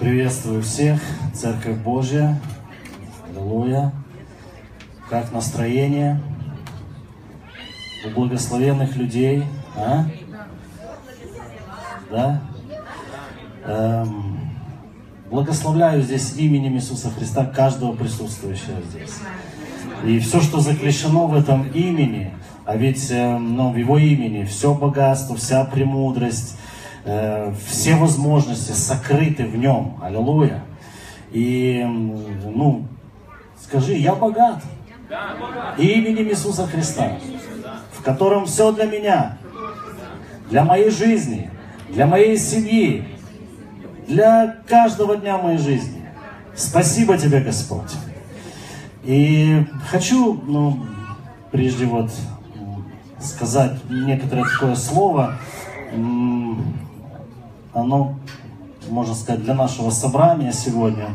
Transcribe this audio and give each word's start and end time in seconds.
Приветствую 0.00 0.62
всех, 0.62 0.98
Церковь 1.34 1.76
Божья, 1.76 2.40
Аллилуйя. 3.28 3.92
Как 5.10 5.30
настроение 5.30 6.18
у 8.06 8.08
благословенных 8.18 8.96
людей, 8.96 9.44
а? 9.76 10.06
Да? 12.10 12.40
Эм, 13.66 14.40
благословляю 15.28 16.00
здесь 16.00 16.34
именем 16.38 16.76
Иисуса 16.76 17.10
Христа 17.10 17.44
каждого 17.44 17.92
присутствующего 17.94 18.80
здесь. 18.90 19.18
И 20.06 20.18
все, 20.18 20.40
что 20.40 20.60
заключено 20.60 21.26
в 21.26 21.34
этом 21.34 21.68
имени, 21.72 22.32
а 22.64 22.74
ведь 22.74 23.10
э, 23.10 23.36
ну, 23.36 23.70
в 23.70 23.76
его 23.76 23.98
имени 23.98 24.44
все 24.44 24.72
богатство, 24.72 25.36
вся 25.36 25.62
премудрость, 25.66 26.56
все 27.66 27.94
возможности 27.96 28.72
сокрыты 28.72 29.46
в 29.46 29.56
нем. 29.56 29.98
Аллилуйя. 30.02 30.62
И, 31.32 31.84
ну, 31.84 32.86
скажи, 33.60 33.94
я 33.94 34.14
богат. 34.14 34.62
Именем 35.78 36.28
Иисуса 36.28 36.66
Христа, 36.66 37.18
в 37.92 38.02
котором 38.02 38.46
все 38.46 38.72
для 38.72 38.84
меня, 38.84 39.38
для 40.48 40.64
моей 40.64 40.90
жизни, 40.90 41.50
для 41.88 42.06
моей 42.06 42.36
семьи, 42.36 43.04
для 44.06 44.58
каждого 44.68 45.16
дня 45.16 45.38
моей 45.38 45.58
жизни. 45.58 46.08
Спасибо 46.54 47.18
тебе, 47.18 47.40
Господь. 47.40 47.92
И 49.02 49.64
хочу, 49.88 50.34
ну, 50.46 50.84
прежде 51.50 51.86
вот 51.86 52.10
сказать 53.20 53.78
некоторое 53.88 54.44
такое 54.44 54.74
слово, 54.74 55.38
оно, 57.72 58.16
можно 58.88 59.14
сказать, 59.14 59.42
для 59.42 59.54
нашего 59.54 59.90
собрания 59.90 60.52
сегодня. 60.52 61.08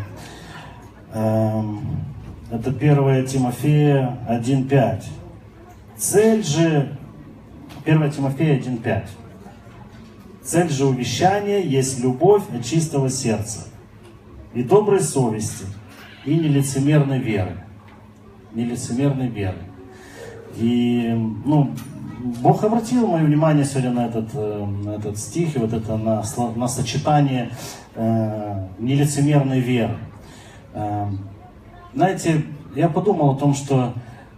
Эм, 1.13 1.81
это 2.51 2.69
1 2.69 3.25
Тимофея 3.25 4.19
1.5. 4.29 5.03
Цель 5.97 6.43
же, 6.43 6.97
1 7.85 8.11
Тимофея 8.11 8.59
1.5. 8.59 9.07
Цель 10.43 10.69
же 10.69 10.85
увещания 10.85 11.61
есть 11.61 12.03
любовь 12.03 12.43
от 12.53 12.63
чистого 12.63 13.09
сердца 13.09 13.61
и 14.53 14.63
доброй 14.63 15.01
совести, 15.01 15.65
и 16.23 16.35
нелицемерной 16.35 17.19
веры. 17.19 17.57
Нелицемерной 18.53 19.27
веры. 19.27 19.57
И, 20.55 21.11
ну, 21.45 21.73
Бог 22.25 22.63
обратил 22.63 23.05
мое 23.05 23.23
внимание 23.23 23.63
сегодня 23.63 23.91
на 23.91 24.07
этот, 24.07 24.29
э, 24.33 24.65
на 24.65 24.95
этот 24.95 25.19
стих 25.19 25.55
и 25.55 25.59
вот 25.59 25.73
это 25.73 25.95
на, 25.95 26.23
на 26.55 26.67
сочетание 26.67 27.51
э, 27.93 28.67
нелицемерной 28.79 29.59
веры. 29.59 29.95
Э, 30.73 31.07
знаете, 31.93 32.41
я 32.75 32.89
подумал 32.89 33.35
о 33.35 33.35
том, 33.35 33.53
что 33.53 33.93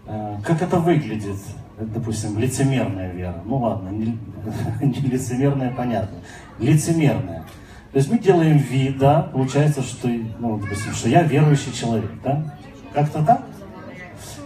э, 0.05 0.35
как 0.43 0.61
это 0.61 0.79
выглядит, 0.79 1.37
допустим, 1.79 2.37
лицемерная 2.37 3.13
вера. 3.13 3.41
Ну 3.45 3.59
ладно, 3.59 3.87
не, 3.87 4.19
не 4.81 4.99
лицемерная, 5.09 5.71
понятно. 5.71 6.17
Лицемерная. 6.59 7.45
То 7.93 7.99
есть 7.99 8.11
мы 8.11 8.19
делаем 8.19 8.57
вид, 8.57 8.97
да, 8.97 9.21
получается, 9.21 9.81
что, 9.81 10.09
ну, 10.39 10.59
допустим, 10.59 10.91
что 10.91 11.07
я 11.07 11.23
верующий 11.23 11.71
человек, 11.71 12.11
да? 12.21 12.53
Как-то 12.93 13.23
так? 13.23 13.43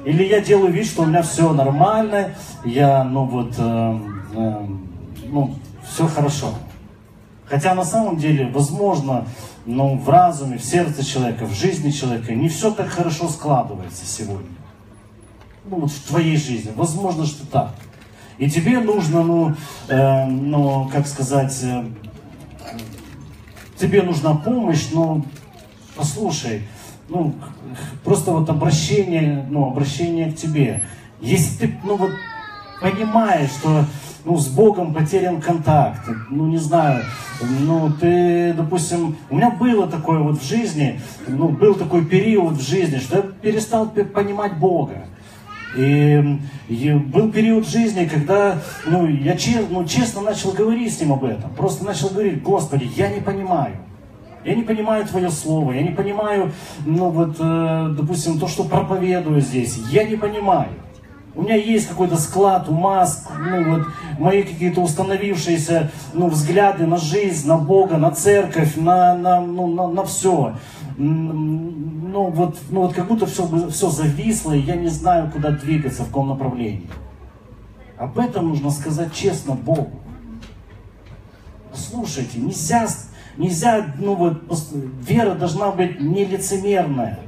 Или 0.05 0.23
я 0.23 0.41
делаю 0.41 0.71
вид, 0.71 0.87
что 0.87 1.03
у 1.03 1.05
меня 1.05 1.21
все 1.21 1.53
нормально, 1.53 2.35
я, 2.65 3.03
ну 3.03 3.25
вот, 3.25 3.53
э, 3.57 3.99
э, 4.33 4.67
ну, 5.25 5.55
все 5.87 6.07
хорошо. 6.07 6.53
Хотя 7.45 7.75
на 7.75 7.83
самом 7.83 8.17
деле, 8.17 8.47
возможно, 8.47 9.27
ну, 9.65 9.97
в 9.97 10.09
разуме, 10.09 10.57
в 10.57 10.63
сердце 10.63 11.05
человека, 11.05 11.45
в 11.45 11.53
жизни 11.53 11.91
человека 11.91 12.33
не 12.33 12.49
все 12.49 12.71
так 12.71 12.89
хорошо 12.89 13.29
складывается 13.29 14.05
сегодня. 14.05 14.49
Ну, 15.65 15.81
вот 15.81 15.91
в 15.91 16.07
твоей 16.07 16.37
жизни. 16.37 16.71
Возможно, 16.75 17.25
что 17.25 17.45
так. 17.45 17.75
И 18.39 18.49
тебе 18.49 18.79
нужно, 18.79 19.21
ну, 19.21 19.53
э, 19.87 20.25
ну 20.25 20.89
как 20.91 21.05
сказать, 21.05 21.55
э, 21.61 21.85
тебе 23.77 24.01
нужна 24.01 24.33
помощь, 24.33 24.87
но 24.91 25.23
послушай, 25.95 26.63
ну, 27.11 27.35
просто 28.03 28.31
вот 28.31 28.49
обращение, 28.49 29.45
ну, 29.49 29.67
обращение 29.67 30.31
к 30.31 30.35
тебе. 30.37 30.83
Если 31.19 31.67
ты, 31.67 31.73
ну, 31.83 31.97
вот, 31.97 32.11
понимаешь, 32.79 33.49
что, 33.51 33.85
ну, 34.23 34.37
с 34.37 34.47
Богом 34.47 34.93
потерян 34.93 35.41
контакт, 35.41 36.07
ну, 36.29 36.47
не 36.47 36.57
знаю, 36.57 37.03
ну, 37.41 37.91
ты, 37.91 38.53
допустим, 38.53 39.17
у 39.29 39.35
меня 39.35 39.49
было 39.51 39.87
такое 39.87 40.19
вот 40.19 40.41
в 40.41 40.47
жизни, 40.47 41.01
ну, 41.27 41.49
был 41.49 41.75
такой 41.75 42.05
период 42.05 42.53
в 42.53 42.67
жизни, 42.67 42.97
что 42.97 43.17
я 43.17 43.23
перестал 43.23 43.89
понимать 43.89 44.57
Бога. 44.57 45.05
И, 45.75 46.39
и 46.67 46.91
был 46.93 47.31
период 47.31 47.67
жизни, 47.67 48.05
когда 48.05 48.61
ну, 48.85 49.07
я 49.07 49.37
честно, 49.37 49.67
ну, 49.69 49.85
честно 49.85 50.21
начал 50.21 50.51
говорить 50.51 50.93
с 50.93 50.99
ним 50.99 51.13
об 51.13 51.23
этом. 51.23 51.49
Просто 51.51 51.85
начал 51.85 52.09
говорить, 52.09 52.41
Господи, 52.41 52.89
я 52.97 53.09
не 53.09 53.21
понимаю. 53.21 53.77
Я 54.43 54.55
не 54.55 54.63
понимаю 54.63 55.05
Твое 55.05 55.29
Слово, 55.29 55.73
я 55.73 55.83
не 55.83 55.91
понимаю, 55.91 56.51
ну 56.85 57.09
вот, 57.11 57.35
э, 57.39 57.93
допустим, 57.95 58.39
то, 58.39 58.47
что 58.47 58.63
проповедую 58.63 59.39
здесь, 59.39 59.77
я 59.91 60.03
не 60.03 60.15
понимаю. 60.15 60.69
У 61.33 61.43
меня 61.43 61.55
есть 61.55 61.87
какой-то 61.87 62.17
склад 62.17 62.67
ума, 62.67 63.07
ну 63.39 63.71
вот, 63.71 63.87
мои 64.19 64.43
какие-то 64.43 64.81
установившиеся 64.81 65.91
ну, 66.13 66.27
взгляды 66.27 66.85
на 66.87 66.97
жизнь, 66.97 67.47
на 67.47 67.57
Бога, 67.57 67.97
на 67.97 68.11
церковь, 68.11 68.75
на, 68.75 69.15
на, 69.15 69.39
ну, 69.39 69.67
на, 69.67 69.87
на 69.87 70.03
все. 70.03 70.55
Ну 70.97 72.25
вот, 72.31 72.57
ну 72.69 72.81
вот 72.81 72.93
как 72.93 73.07
будто 73.07 73.27
все, 73.27 73.47
все 73.69 73.89
зависло, 73.89 74.51
и 74.51 74.59
я 74.59 74.75
не 74.75 74.89
знаю, 74.89 75.31
куда 75.31 75.51
двигаться, 75.51 76.03
в 76.03 76.07
каком 76.07 76.29
направлении. 76.29 76.89
Об 77.97 78.19
этом 78.19 78.49
нужно 78.49 78.71
сказать 78.71 79.13
честно 79.13 79.53
Богу. 79.53 79.91
Слушайте, 81.73 82.39
нельзя 82.39 82.87
Нельзя, 83.37 83.85
ну 83.97 84.15
вот, 84.15 84.41
вера 85.01 85.35
должна 85.35 85.71
быть 85.71 85.99
нелицемерная. 85.99 87.19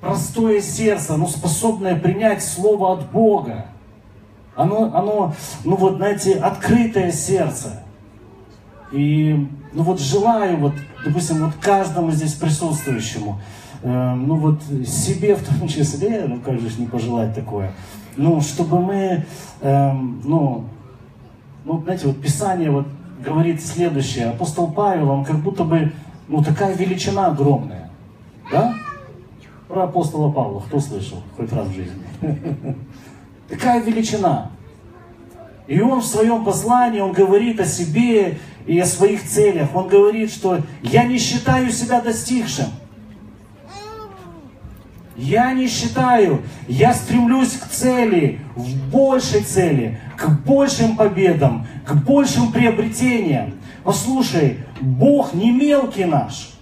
Простое 0.00 0.60
сердце, 0.62 1.14
оно 1.14 1.26
способное 1.26 1.98
принять 1.98 2.42
слово 2.42 2.94
от 2.94 3.10
Бога. 3.10 3.66
Оно, 4.56 4.90
оно, 4.94 5.34
ну 5.64 5.76
вот, 5.76 5.96
знаете, 5.96 6.34
открытое 6.34 7.12
сердце. 7.12 7.82
И, 8.92 9.48
ну 9.72 9.82
вот, 9.82 10.00
желаю, 10.00 10.56
вот, 10.58 10.72
допустим, 11.04 11.44
вот 11.44 11.54
каждому 11.60 12.10
здесь 12.10 12.34
присутствующему, 12.34 13.40
э, 13.82 14.14
ну 14.14 14.36
вот, 14.36 14.62
себе 14.86 15.36
в 15.36 15.46
том 15.46 15.68
числе, 15.68 16.24
ну 16.26 16.40
как 16.40 16.58
же 16.60 16.68
не 16.80 16.86
пожелать 16.86 17.34
такое, 17.34 17.72
ну, 18.16 18.40
чтобы 18.40 18.80
мы, 18.80 19.24
э, 19.60 19.92
ну, 19.92 20.64
ну, 21.64 21.82
знаете, 21.82 22.08
вот 22.08 22.20
Писание 22.20 22.70
вот 22.70 22.86
говорит 23.24 23.62
следующее. 23.64 24.30
Апостол 24.30 24.70
Павел, 24.72 25.10
он 25.10 25.24
как 25.24 25.36
будто 25.36 25.64
бы, 25.64 25.92
ну, 26.28 26.42
такая 26.42 26.74
величина 26.74 27.26
огромная. 27.26 27.90
Да? 28.50 28.74
Про 29.68 29.84
апостола 29.84 30.32
Павла, 30.32 30.60
кто 30.60 30.80
слышал 30.80 31.22
хоть 31.36 31.52
раз 31.52 31.68
в 31.68 31.74
жизни? 31.74 32.02
Такая 33.48 33.80
величина. 33.82 34.50
И 35.68 35.80
он 35.80 36.00
в 36.00 36.06
своем 36.06 36.44
послании, 36.44 37.00
он 37.00 37.12
говорит 37.12 37.60
о 37.60 37.64
себе 37.64 38.38
и 38.66 38.78
о 38.80 38.84
своих 38.86 39.24
целях. 39.24 39.68
Он 39.74 39.86
говорит, 39.86 40.32
что 40.32 40.58
я 40.82 41.04
не 41.04 41.18
считаю 41.18 41.70
себя 41.70 42.00
достигшим. 42.00 42.66
Я 45.20 45.52
не 45.52 45.68
считаю, 45.68 46.40
я 46.66 46.94
стремлюсь 46.94 47.52
к 47.52 47.66
цели, 47.66 48.40
в 48.56 48.90
большей 48.90 49.42
цели, 49.42 50.00
к 50.16 50.30
большим 50.46 50.96
победам, 50.96 51.66
к 51.84 51.92
большим 51.92 52.50
приобретениям. 52.50 53.52
Послушай, 53.84 54.60
Бог 54.80 55.34
не 55.34 55.50
мелкий 55.50 56.06
наш. 56.06 56.54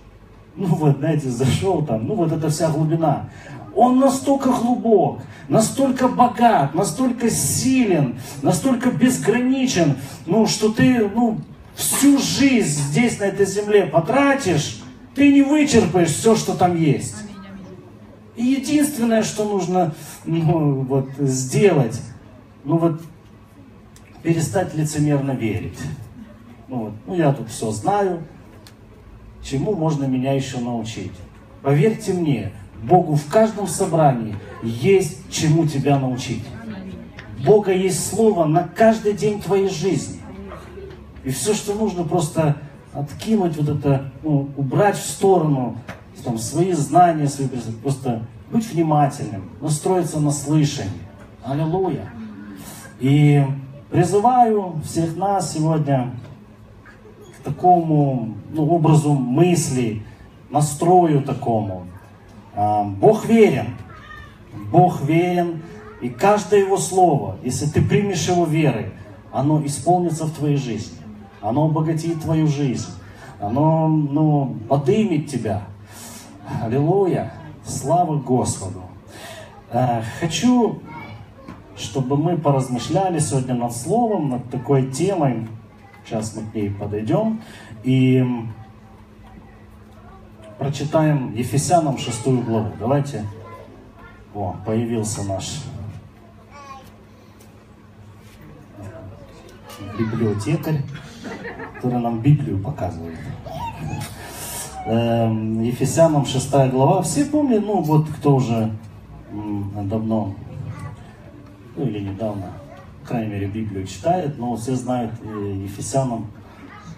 Ну 0.56 0.66
вот, 0.74 0.98
знаете, 0.98 1.30
зашел 1.30 1.82
там, 1.82 2.08
ну 2.08 2.16
вот 2.16 2.32
эта 2.32 2.50
вся 2.50 2.68
глубина. 2.68 3.28
Он 3.76 4.00
настолько 4.00 4.50
глубок, 4.50 5.20
настолько 5.48 6.08
богат, 6.08 6.74
настолько 6.74 7.30
силен, 7.30 8.18
настолько 8.42 8.90
безграничен, 8.90 9.98
ну 10.26 10.48
что 10.48 10.72
ты, 10.72 11.08
ну, 11.14 11.38
всю 11.76 12.18
жизнь 12.18 12.80
здесь, 12.90 13.20
на 13.20 13.24
этой 13.24 13.46
земле 13.46 13.86
потратишь, 13.86 14.82
ты 15.14 15.32
не 15.32 15.42
вычерпаешь 15.42 16.10
все, 16.10 16.34
что 16.34 16.54
там 16.54 16.76
есть. 16.76 17.27
И 18.38 18.44
единственное, 18.44 19.24
что 19.24 19.42
нужно 19.42 19.96
ну, 20.24 20.82
вот, 20.82 21.08
сделать, 21.18 22.00
ну 22.62 22.78
вот 22.78 23.00
перестать 24.22 24.76
лицемерно 24.76 25.32
верить. 25.32 25.76
Ну, 26.68 26.76
вот, 26.76 26.92
ну 27.08 27.14
я 27.16 27.32
тут 27.32 27.48
все 27.48 27.72
знаю, 27.72 28.22
чему 29.42 29.74
можно 29.74 30.04
меня 30.04 30.34
еще 30.34 30.58
научить. 30.58 31.10
Поверьте 31.62 32.12
мне, 32.12 32.52
Богу 32.80 33.16
в 33.16 33.26
каждом 33.26 33.66
собрании 33.66 34.36
есть 34.62 35.28
чему 35.32 35.66
тебя 35.66 35.98
научить. 35.98 36.44
Бога 37.44 37.72
есть 37.72 38.08
Слово 38.08 38.44
на 38.44 38.68
каждый 38.68 39.14
день 39.14 39.42
твоей 39.42 39.68
жизни. 39.68 40.20
И 41.24 41.30
все, 41.30 41.54
что 41.54 41.74
нужно, 41.74 42.04
просто 42.04 42.56
откинуть 42.92 43.56
вот 43.56 43.78
это, 43.78 44.12
ну, 44.22 44.48
убрать 44.56 44.96
в 44.96 45.04
сторону 45.04 45.76
там, 46.24 46.38
свои 46.38 46.72
знания, 46.72 47.28
свои 47.28 47.48
просто 47.82 48.22
быть 48.50 48.70
внимательным, 48.72 49.44
настроиться 49.60 50.20
на 50.20 50.30
слышание. 50.30 50.92
Аллилуйя. 51.44 52.10
И 53.00 53.44
призываю 53.90 54.80
всех 54.84 55.16
нас 55.16 55.52
сегодня 55.52 56.10
к 57.38 57.44
такому 57.44 58.34
ну, 58.50 58.68
образу 58.68 59.12
мыслей, 59.12 60.02
настрою 60.50 61.22
такому. 61.22 61.86
А, 62.54 62.84
Бог 62.84 63.26
верен. 63.26 63.76
Бог 64.70 65.02
верен. 65.02 65.62
И 66.00 66.08
каждое 66.08 66.60
Его 66.60 66.76
слово, 66.76 67.36
если 67.42 67.66
ты 67.66 67.82
примешь 67.82 68.28
его 68.28 68.44
верой, 68.44 68.92
оно 69.32 69.64
исполнится 69.64 70.24
в 70.24 70.32
твоей 70.32 70.56
жизни. 70.56 70.98
Оно 71.40 71.66
обогатит 71.66 72.22
твою 72.22 72.46
жизнь. 72.46 72.88
Оно 73.40 73.88
ну, 73.88 74.56
подымет 74.68 75.28
тебя. 75.28 75.62
Аллилуйя. 76.62 77.30
Слава 77.64 78.16
Господу. 78.16 78.82
А, 79.70 80.02
хочу, 80.18 80.80
чтобы 81.76 82.16
мы 82.16 82.38
поразмышляли 82.38 83.18
сегодня 83.18 83.54
над 83.54 83.72
словом, 83.76 84.30
над 84.30 84.50
такой 84.50 84.90
темой. 84.90 85.46
Сейчас 86.04 86.34
мы 86.34 86.50
к 86.50 86.54
ней 86.54 86.70
подойдем. 86.70 87.42
И 87.84 88.24
прочитаем 90.58 91.34
Ефесянам 91.34 91.98
шестую 91.98 92.42
главу. 92.42 92.72
Давайте. 92.80 93.24
О, 94.34 94.56
появился 94.64 95.22
наш 95.24 95.64
библиотекарь, 99.98 100.82
который 101.74 102.00
нам 102.00 102.20
Библию 102.20 102.58
показывает. 102.58 103.18
Эм, 104.90 105.62
Ефесянам 105.64 106.24
6 106.24 106.70
глава. 106.70 107.02
Все 107.02 107.26
помнят, 107.26 107.62
ну 107.62 107.82
вот 107.82 108.08
кто 108.08 108.36
уже 108.36 108.70
давно, 109.82 110.32
ну 111.76 111.84
или 111.84 112.00
недавно, 112.00 112.46
по 113.02 113.08
крайней 113.08 113.32
мере, 113.32 113.48
Библию 113.48 113.86
читает, 113.86 114.38
но 114.38 114.56
все 114.56 114.74
знают 114.76 115.12
э, 115.22 115.60
Ефесянам 115.64 116.28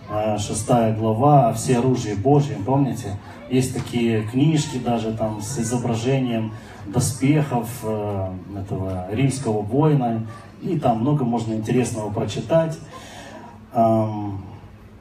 6 0.08 0.66
э, 0.68 0.94
глава, 0.96 1.52
все 1.54 1.78
оружие 1.78 2.14
Божье, 2.14 2.58
помните? 2.64 3.18
Есть 3.50 3.74
такие 3.74 4.22
книжки 4.22 4.78
даже 4.78 5.12
там 5.12 5.42
с 5.42 5.58
изображением 5.58 6.52
доспехов 6.86 7.68
э, 7.82 8.32
этого 8.56 9.08
римского 9.10 9.62
воина, 9.62 10.24
и 10.62 10.78
там 10.78 11.00
много 11.00 11.24
можно 11.24 11.54
интересного 11.54 12.08
прочитать. 12.12 12.78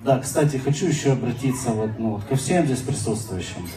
Да, 0.01 0.17
кстати, 0.19 0.57
хочу 0.57 0.87
еще 0.87 1.11
обратиться 1.11 1.71
вот, 1.71 1.91
ну, 1.97 2.11
вот 2.11 2.23
ко 2.23 2.35
всем 2.35 2.65
здесь 2.65 2.79
присутствующим, 2.79 3.67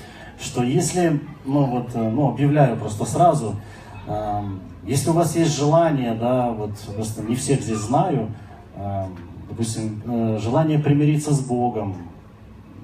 что 0.40 0.62
если, 0.62 1.20
ну 1.44 1.64
вот, 1.64 1.90
э, 1.94 2.10
ну 2.10 2.28
объявляю 2.28 2.76
просто 2.76 3.04
сразу, 3.04 3.56
если 4.84 5.10
у 5.10 5.12
вас 5.12 5.36
есть 5.36 5.56
желание, 5.56 6.14
да, 6.14 6.50
вот 6.50 6.72
просто 6.94 7.22
не 7.22 7.36
всех 7.36 7.60
здесь 7.62 7.78
знаю, 7.78 8.30
допустим, 9.48 10.02
э, 10.04 10.38
желание 10.40 10.78
примириться 10.78 11.32
с 11.32 11.40
Богом, 11.40 11.96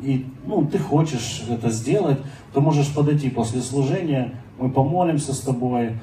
и 0.01 0.27
ну, 0.47 0.65
ты 0.65 0.79
хочешь 0.79 1.45
это 1.49 1.71
сделать, 1.71 2.19
то 2.53 2.61
можешь 2.61 2.93
подойти 2.95 3.31
после 3.31 3.61
служения, 3.61 4.33
мы 4.59 4.71
помолимся 4.71 5.33
с 5.35 5.41
тобой. 5.41 5.99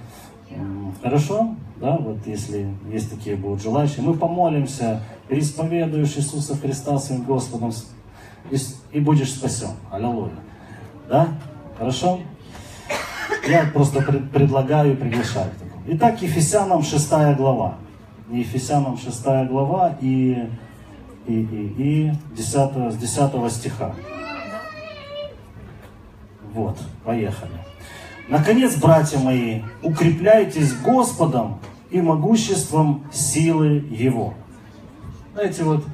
Хорошо? 1.02 1.56
Да, 1.78 1.98
вот 1.98 2.26
если 2.26 2.74
есть 2.90 3.10
такие 3.10 3.36
будут 3.36 3.62
желающие, 3.62 4.02
мы 4.02 4.14
помолимся, 4.14 5.02
переисповедуешь 5.28 6.16
Иисуса 6.16 6.56
Христа 6.56 6.98
своим 6.98 7.24
Господом 7.24 7.74
и, 8.50 8.58
и 8.94 9.00
будешь 9.00 9.34
спасен. 9.34 9.72
Аллилуйя. 9.92 10.32
Да? 11.10 11.28
Хорошо? 11.78 12.20
Я 13.48 13.66
просто 13.74 14.02
пред, 14.02 14.32
предлагаю 14.32 14.94
и 14.94 14.96
приглашаю 14.96 15.52
к 15.52 15.56
такому. 15.56 15.84
Итак, 15.88 16.22
Ефесянам 16.22 16.82
6 16.82 17.10
глава. 17.38 17.76
Ефесянам 18.32 18.98
6 18.98 19.24
глава 19.50 19.98
и, 20.02 20.48
и, 21.28 21.34
и, 21.34 21.76
и 21.78 22.12
10, 22.36 22.94
с 22.94 22.98
10 22.98 23.52
стиха. 23.52 23.94
Вот, 26.54 26.78
поехали. 27.04 27.52
Наконец, 28.28 28.76
братья 28.76 29.20
мои, 29.20 29.62
укрепляйтесь 29.84 30.74
Господом 30.74 31.60
и 31.92 32.02
могуществом 32.02 33.04
силы 33.12 33.84
Его. 33.92 34.34
Знаете, 35.34 35.64
вот, 35.64 35.86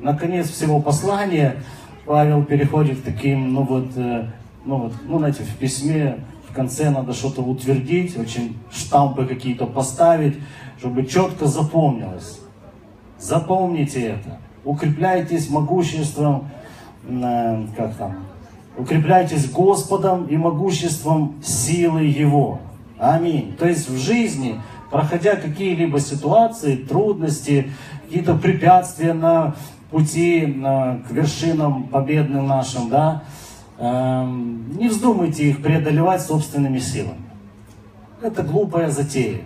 наконец 0.00 0.50
всего 0.50 0.80
послания 0.80 1.56
Павел 2.04 2.44
переходит 2.44 3.00
к 3.00 3.04
таким, 3.04 3.54
ну 3.54 3.62
вот, 3.62 3.86
э, 3.96 4.30
ну 4.66 4.76
вот, 4.76 4.92
ну 5.06 5.18
знаете, 5.18 5.42
в 5.42 5.56
письме 5.56 6.18
в 6.50 6.54
конце 6.54 6.90
надо 6.90 7.14
что-то 7.14 7.40
утвердить, 7.40 8.18
очень 8.18 8.58
штампы 8.70 9.24
какие-то 9.24 9.66
поставить, 9.66 10.36
чтобы 10.78 11.06
четко 11.06 11.46
запомнилось. 11.46 12.40
Запомните 13.18 14.02
это. 14.02 14.38
Укрепляйтесь 14.64 15.48
могуществом, 15.48 16.50
э, 17.08 17.66
как 17.74 17.96
там, 17.96 18.16
укрепляйтесь 18.76 19.50
Господом 19.50 20.26
и 20.26 20.36
могуществом 20.36 21.34
силы 21.42 22.02
Его. 22.02 22.60
Аминь. 22.98 23.56
То 23.58 23.66
есть 23.66 23.88
в 23.88 23.96
жизни, 23.96 24.60
проходя 24.90 25.36
какие-либо 25.36 26.00
ситуации, 26.00 26.76
трудности, 26.76 27.70
какие-то 28.04 28.34
препятствия 28.34 29.12
на 29.12 29.54
пути 29.90 30.40
к 30.60 31.10
вершинам 31.10 31.84
победным 31.84 32.46
нашим, 32.46 32.88
да, 32.88 33.22
эм, 33.78 34.76
не 34.76 34.88
вздумайте 34.88 35.48
их 35.50 35.62
преодолевать 35.62 36.20
собственными 36.22 36.78
силами. 36.78 37.22
Это 38.22 38.42
глупая 38.42 38.90
затея. 38.90 39.42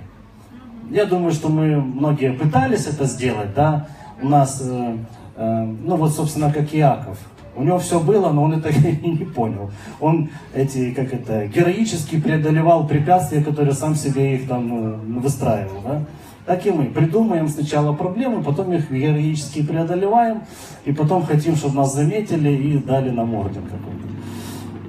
Я 0.90 1.04
думаю, 1.04 1.32
что 1.32 1.48
мы 1.48 1.80
многие 1.80 2.32
пытались 2.32 2.86
это 2.86 3.04
сделать, 3.04 3.54
да, 3.54 3.88
у 4.22 4.28
нас, 4.28 4.62
э, 4.64 4.96
э, 5.36 5.64
ну 5.64 5.96
вот, 5.96 6.12
собственно, 6.12 6.52
как 6.52 6.74
Иаков, 6.74 7.18
у 7.58 7.64
него 7.64 7.78
все 7.78 7.98
было, 7.98 8.30
но 8.30 8.44
он 8.44 8.54
это 8.54 8.72
не 9.02 9.24
понял. 9.24 9.70
Он 10.00 10.30
эти, 10.54 10.92
как 10.92 11.12
это, 11.12 11.46
героически 11.46 12.20
преодолевал 12.20 12.86
препятствия, 12.86 13.42
которые 13.42 13.74
сам 13.74 13.96
себе 13.96 14.36
их 14.36 14.48
там 14.48 14.68
ну, 14.68 15.20
выстраивал. 15.20 15.82
Да? 15.84 16.04
Так 16.46 16.64
и 16.66 16.70
мы. 16.70 16.84
Придумаем 16.86 17.48
сначала 17.48 17.92
проблемы, 17.92 18.44
потом 18.44 18.72
их 18.72 18.90
героически 18.90 19.62
преодолеваем, 19.62 20.42
и 20.84 20.92
потом 20.92 21.26
хотим, 21.26 21.56
чтобы 21.56 21.76
нас 21.76 21.94
заметили 21.94 22.50
и 22.50 22.78
дали 22.78 23.10
нам 23.10 23.34
орден 23.34 23.62
какой-то. 23.62 24.06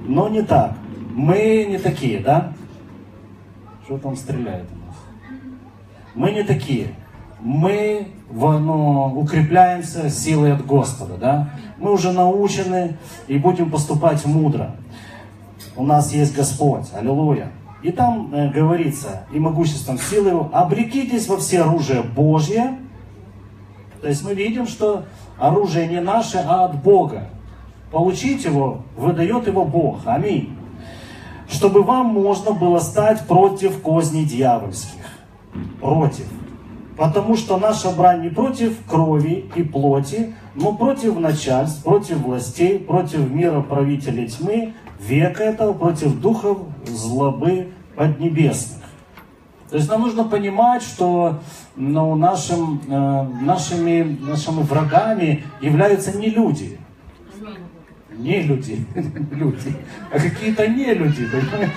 Но 0.06 0.28
не 0.28 0.42
так. 0.42 0.76
Мы 1.12 1.66
не 1.68 1.78
такие, 1.78 2.20
да? 2.20 2.52
Что 3.84 3.98
там 3.98 4.14
стреляет 4.14 4.66
у 4.72 4.86
нас? 4.86 4.96
Мы 6.14 6.30
не 6.30 6.44
такие 6.44 6.94
мы 7.42 8.06
ну, 8.30 9.14
укрепляемся 9.16 10.10
силой 10.10 10.52
от 10.52 10.64
Господа, 10.64 11.14
да? 11.16 11.50
Мы 11.80 11.92
уже 11.92 12.12
научены 12.12 12.96
и 13.26 13.38
будем 13.38 13.70
поступать 13.70 14.24
мудро. 14.26 14.76
У 15.76 15.84
нас 15.84 16.12
есть 16.12 16.36
Господь, 16.36 16.86
аллилуйя. 16.92 17.50
И 17.82 17.90
там 17.90 18.32
э, 18.34 18.50
говорится, 18.50 19.24
и 19.32 19.38
могуществом 19.38 19.98
силы 19.98 20.28
его, 20.28 20.50
обрекитесь 20.52 21.26
во 21.26 21.38
все 21.38 21.62
оружие 21.62 22.02
Божье. 22.02 22.78
То 24.02 24.08
есть 24.08 24.22
мы 24.22 24.34
видим, 24.34 24.66
что 24.66 25.04
оружие 25.38 25.88
не 25.88 26.00
наше, 26.00 26.44
а 26.46 26.66
от 26.66 26.82
Бога. 26.82 27.28
Получить 27.90 28.44
его, 28.44 28.82
выдает 28.96 29.46
его 29.46 29.64
Бог. 29.64 30.00
Аминь. 30.04 30.54
Чтобы 31.48 31.82
вам 31.82 32.08
можно 32.08 32.52
было 32.52 32.78
стать 32.78 33.26
против 33.26 33.80
козней 33.80 34.24
дьявольских. 34.24 35.00
Против. 35.80 36.26
Потому 37.00 37.34
что 37.34 37.56
наша 37.56 37.90
брань 37.92 38.20
не 38.20 38.28
против 38.28 38.76
крови 38.86 39.46
и 39.56 39.62
плоти, 39.62 40.34
но 40.54 40.74
против 40.74 41.18
начальств, 41.18 41.82
против 41.82 42.18
властей, 42.18 42.78
против 42.78 43.30
мира 43.30 43.62
правителей 43.62 44.28
тьмы, 44.28 44.74
века 45.00 45.42
этого, 45.42 45.72
против 45.72 46.20
духов 46.20 46.58
злобы 46.84 47.68
поднебесных. 47.96 48.82
То 49.70 49.76
есть 49.76 49.88
нам 49.88 50.02
нужно 50.02 50.24
понимать, 50.24 50.82
что 50.82 51.38
ну, 51.74 52.16
нашим, 52.16 52.82
э, 52.86 53.28
нашими, 53.40 54.18
нашими 54.20 54.60
врагами 54.60 55.44
являются 55.62 56.14
не 56.18 56.28
люди. 56.28 56.78
Не 58.18 58.42
люди, 58.42 58.84
люди, 59.30 59.74
а 60.12 60.20
какие-то 60.20 60.68
не 60.68 60.92
люди, 60.92 61.26
понимаешь? 61.26 61.70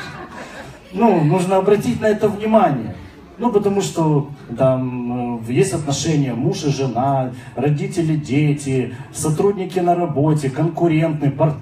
Ну, 0.92 1.24
нужно 1.24 1.56
обратить 1.56 2.02
на 2.02 2.08
это 2.08 2.28
внимание. 2.28 2.94
Ну, 3.40 3.52
потому 3.52 3.82
что 3.82 4.30
там 4.58 5.40
э, 5.40 5.52
есть 5.52 5.74
отношения 5.74 6.34
муж 6.34 6.66
и 6.66 6.70
жена, 6.70 7.32
родители, 7.56 8.16
дети, 8.16 8.94
сотрудники 9.12 9.80
на 9.80 9.96
работе, 9.96 10.52
конкурентные, 10.52 11.32
пар, 11.32 11.56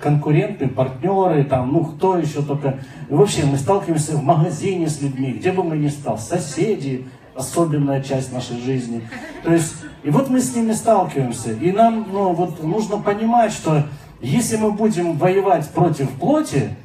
конкурентные 0.00 0.68
партнеры, 0.68 1.44
там, 1.44 1.72
ну, 1.72 1.84
кто 1.84 2.18
еще 2.18 2.42
только. 2.42 2.78
И 3.08 3.14
вообще, 3.14 3.46
мы 3.46 3.56
сталкиваемся 3.56 4.16
в 4.16 4.22
магазине 4.22 4.86
с 4.86 5.00
людьми, 5.00 5.32
где 5.32 5.50
бы 5.50 5.64
мы 5.64 5.78
ни 5.78 5.88
стали, 5.88 6.18
соседи, 6.18 7.06
особенная 7.34 8.02
часть 8.02 8.30
нашей 8.30 8.60
жизни. 8.60 9.00
То 9.44 9.52
есть, 9.52 9.76
и 10.02 10.10
вот 10.10 10.28
мы 10.28 10.40
с 10.40 10.54
ними 10.54 10.72
сталкиваемся. 10.72 11.52
И 11.52 11.72
нам 11.72 12.06
ну, 12.12 12.34
вот, 12.34 12.62
нужно 12.62 12.98
понимать, 12.98 13.52
что 13.52 13.84
если 14.20 14.58
мы 14.58 14.72
будем 14.72 15.14
воевать 15.14 15.70
против 15.70 16.10
плоти, 16.10 16.76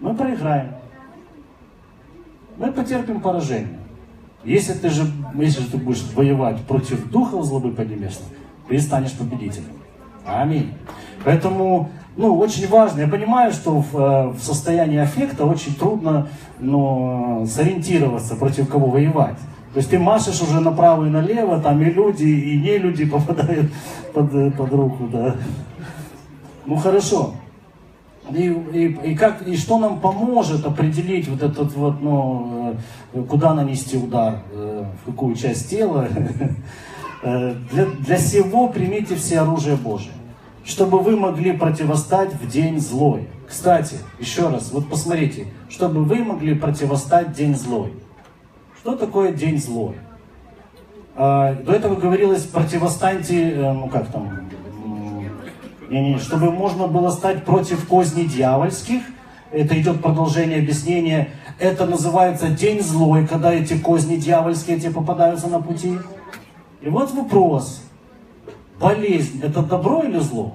мы 0.00 0.14
проиграем. 0.14 0.74
Мы 2.56 2.72
потерпим 2.72 3.20
поражение. 3.20 3.83
Если 4.44 4.74
ты 4.74 4.90
же, 4.90 5.06
если 5.34 5.62
ты 5.62 5.78
будешь 5.78 6.04
воевать 6.14 6.60
против 6.62 7.08
духов 7.10 7.44
злобы 7.44 7.70
поднебесной, 7.70 8.28
ты 8.68 8.78
станешь 8.78 9.12
победителем. 9.12 9.72
Аминь. 10.26 10.72
Поэтому, 11.24 11.90
ну, 12.16 12.36
очень 12.36 12.68
важно. 12.68 13.00
Я 13.00 13.08
понимаю, 13.08 13.52
что 13.52 13.80
в, 13.80 13.96
э, 13.96 14.28
в 14.28 14.40
состоянии 14.40 14.98
аффекта 14.98 15.46
очень 15.46 15.74
трудно 15.74 16.28
ну, 16.58 17.46
сориентироваться, 17.46 18.36
против 18.36 18.68
кого 18.68 18.88
воевать. 18.88 19.38
То 19.72 19.78
есть 19.78 19.90
ты 19.90 19.98
машешь 19.98 20.40
уже 20.40 20.60
направо 20.60 21.06
и 21.06 21.10
налево, 21.10 21.60
там 21.60 21.80
и 21.82 21.86
люди, 21.86 22.24
и 22.24 22.58
не 22.58 22.78
люди 22.78 23.04
попадают 23.10 23.72
под, 24.12 24.56
под 24.56 24.72
руку, 24.72 25.08
да. 25.10 25.36
Ну 26.66 26.76
хорошо. 26.76 27.34
И, 28.30 28.46
и, 28.46 29.10
и, 29.10 29.14
как, 29.14 29.46
и 29.46 29.56
что 29.56 29.78
нам 29.78 30.00
поможет 30.00 30.64
определить 30.64 31.28
вот 31.28 31.42
этот 31.42 31.74
вот, 31.74 32.00
ну, 32.00 32.74
э, 33.12 33.22
куда 33.24 33.52
нанести 33.52 33.98
удар, 33.98 34.38
э, 34.50 34.84
в 35.02 35.10
какую 35.10 35.34
часть 35.34 35.70
тела? 35.70 36.08
Э, 37.26 37.54
для, 37.72 37.86
для 37.86 38.18
сего 38.18 38.68
примите 38.68 39.14
все 39.14 39.40
оружие 39.40 39.76
Божие, 39.76 40.12
чтобы 40.62 40.98
вы 40.98 41.16
могли 41.16 41.52
противостать 41.52 42.34
в 42.34 42.46
день 42.50 42.78
злой. 42.78 43.28
Кстати, 43.48 43.96
еще 44.20 44.50
раз, 44.50 44.70
вот 44.72 44.90
посмотрите, 44.90 45.46
чтобы 45.70 46.04
вы 46.04 46.22
могли 46.22 46.54
противостать 46.54 47.32
день 47.32 47.56
злой. 47.56 47.94
Что 48.78 48.94
такое 48.94 49.32
день 49.32 49.58
злой? 49.58 49.94
А, 51.16 51.54
до 51.54 51.72
этого 51.72 51.94
говорилось, 51.94 52.42
противостаньте, 52.42 53.72
ну 53.72 53.88
как 53.88 54.08
там, 54.08 54.50
не, 56.00 56.14
не, 56.14 56.18
чтобы 56.18 56.50
можно 56.50 56.88
было 56.88 57.10
стать 57.10 57.44
против 57.44 57.86
козней 57.86 58.26
дьявольских, 58.26 59.02
это 59.52 59.80
идет 59.80 60.02
продолжение 60.02 60.58
объяснения, 60.58 61.30
это 61.60 61.86
называется 61.86 62.48
день 62.48 62.82
злой, 62.82 63.26
когда 63.26 63.52
эти 63.52 63.78
козни 63.78 64.16
дьявольские 64.16 64.80
тебе 64.80 64.90
попадаются 64.90 65.46
на 65.46 65.60
пути. 65.60 65.98
И 66.80 66.88
вот 66.88 67.12
вопрос, 67.12 67.82
болезнь, 68.80 69.40
это 69.42 69.62
добро 69.62 70.02
или 70.02 70.18
зло? 70.18 70.54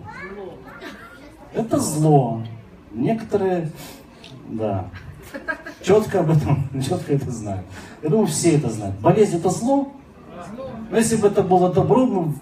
Это 1.53 1.79
зло. 1.79 2.43
Некоторые, 2.91 3.72
да, 4.50 4.89
четко 5.81 6.19
об 6.19 6.31
этом, 6.31 6.69
четко 6.88 7.13
это 7.13 7.31
знают. 7.31 7.65
Я 8.03 8.10
думаю, 8.10 8.27
все 8.27 8.58
это 8.58 8.69
знают. 8.69 9.00
Болезнь 9.00 9.38
это 9.38 9.50
зло? 9.50 9.93
Но 10.91 10.98
если 10.98 11.15
бы 11.15 11.27
это 11.27 11.43
было 11.43 11.72
добро, 11.72 12.05
мы 12.05 12.34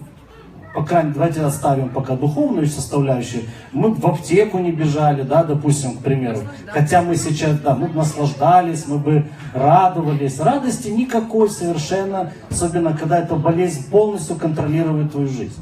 пока, 0.78 1.02
давайте 1.02 1.40
оставим 1.42 1.88
пока 1.88 2.14
духовную 2.14 2.68
составляющую, 2.68 3.42
мы 3.72 3.92
в 3.92 4.06
аптеку 4.06 4.58
не 4.58 4.70
бежали, 4.70 5.22
да, 5.22 5.42
допустим, 5.42 5.98
к 5.98 6.02
примеру. 6.02 6.38
Хотя 6.68 7.02
мы 7.02 7.16
сейчас, 7.16 7.58
да, 7.58 7.74
мы 7.74 7.88
бы 7.88 7.96
наслаждались, 7.96 8.86
мы 8.86 8.98
бы 8.98 9.26
радовались. 9.52 10.38
Радости 10.38 10.88
никакой 10.88 11.50
совершенно, 11.50 12.32
особенно 12.48 12.96
когда 12.96 13.18
эта 13.18 13.34
болезнь 13.34 13.90
полностью 13.90 14.36
контролирует 14.36 15.10
твою 15.10 15.26
жизнь. 15.26 15.60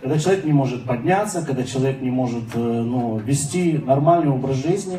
Когда 0.00 0.20
человек 0.20 0.44
не 0.44 0.52
может 0.52 0.84
подняться, 0.84 1.44
когда 1.44 1.64
человек 1.64 2.00
не 2.00 2.10
может 2.10 2.44
э, 2.54 2.58
ну, 2.58 3.18
вести 3.18 3.82
нормальный 3.84 4.30
образ 4.30 4.58
жизни. 4.58 4.98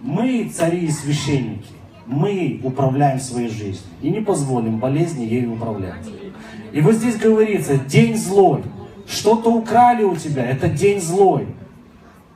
Мы, 0.00 0.50
цари 0.54 0.80
и 0.80 0.90
священники, 0.90 1.68
мы 2.10 2.60
управляем 2.64 3.20
своей 3.20 3.48
жизнью 3.48 3.84
и 4.02 4.10
не 4.10 4.20
позволим 4.20 4.78
болезни 4.78 5.24
ей 5.24 5.46
управлять. 5.46 6.06
И 6.72 6.80
вот 6.80 6.94
здесь 6.94 7.16
говорится, 7.16 7.78
день 7.78 8.16
злой. 8.16 8.62
Что-то 9.06 9.52
украли 9.52 10.04
у 10.04 10.14
тебя, 10.16 10.44
это 10.44 10.68
день 10.68 11.00
злой. 11.00 11.46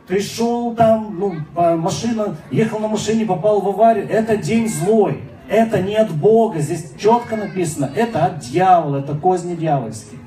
Ты 0.07 0.21
шел 0.21 0.75
там, 0.75 1.17
ну, 1.19 1.35
машина, 1.77 2.37
ехал 2.51 2.79
на 2.79 2.89
машине, 2.89 3.25
попал 3.25 3.61
в 3.61 3.69
аварию, 3.69 4.09
это 4.09 4.37
день 4.37 4.69
злой. 4.69 5.21
Это 5.49 5.83
не 5.83 5.95
от 5.97 6.11
Бога, 6.11 6.59
здесь 6.61 6.93
четко 6.99 7.37
написано, 7.37 7.91
это 7.95 8.25
от 8.25 8.39
дьявола, 8.39 8.99
это 8.99 9.15
козни 9.15 9.55
дьявольские. 9.55 10.21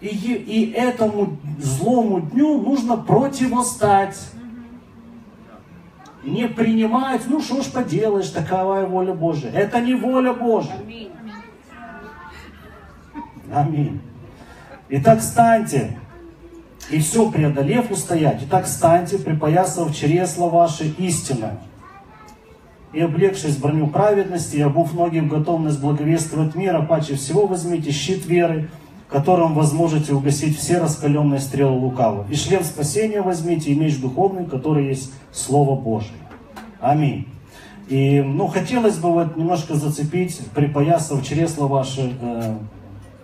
И, 0.00 0.08
и 0.08 0.72
этому 0.72 1.38
злому 1.58 2.20
дню 2.20 2.60
нужно 2.60 2.98
противостать. 2.98 4.18
Не 6.26 6.48
принимать, 6.48 7.22
ну 7.28 7.40
что 7.40 7.62
ж 7.62 7.66
поделаешь, 7.66 8.30
такая 8.30 8.84
воля 8.84 9.14
Божия. 9.14 9.52
Это 9.52 9.80
не 9.80 9.94
воля 9.94 10.32
Божия. 10.32 10.76
Аминь. 13.54 14.00
Итак, 14.88 15.22
станьте, 15.22 15.96
и 16.90 16.98
все 16.98 17.30
преодолев 17.30 17.92
устоять. 17.92 18.40
Итак, 18.42 18.66
станьте, 18.66 19.18
припоясав 19.18 19.94
чресла 19.94 20.48
ваши 20.48 20.88
истинно, 20.98 21.60
и 22.92 23.00
облегшись 23.00 23.56
броню 23.56 23.86
праведности, 23.86 24.56
и 24.56 24.62
обув 24.62 24.94
ноги 24.94 25.20
в 25.20 25.28
готовность 25.28 25.80
благовествовать 25.80 26.56
мир, 26.56 26.74
а 26.74 26.82
паче 26.82 27.14
всего 27.14 27.46
возьмите 27.46 27.92
щит 27.92 28.26
веры, 28.26 28.68
которым 29.08 29.54
возможете 29.54 30.14
угасить 30.14 30.58
все 30.58 30.78
раскаленные 30.78 31.40
стрелы 31.40 31.78
лукавого. 31.78 32.26
И 32.30 32.34
шлем 32.34 32.64
спасения 32.64 33.22
возьмите, 33.22 33.70
и 33.70 33.74
меч 33.74 34.00
духовный, 34.00 34.46
который 34.46 34.86
есть 34.86 35.12
Слово 35.32 35.80
Божие. 35.80 36.18
Аминь. 36.80 37.28
И, 37.88 38.20
ну, 38.20 38.48
хотелось 38.48 38.98
бы 38.98 39.12
вот 39.12 39.36
немножко 39.36 39.74
зацепить, 39.74 40.40
припоясав 40.54 41.24
чресла 41.24 41.68
ваши, 41.68 42.16
э, 42.20 42.56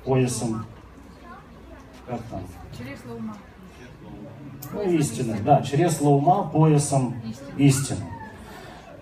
поясом, 0.05 0.65
как 2.07 2.21
там? 2.31 2.41
Чресло 2.77 3.15
ума. 3.15 3.35
Ну, 4.73 4.83
истины, 4.99 5.37
да, 5.45 5.63
чресло 5.63 6.11
ума 6.11 6.45
поясом 6.45 7.15
истины. 7.57 8.01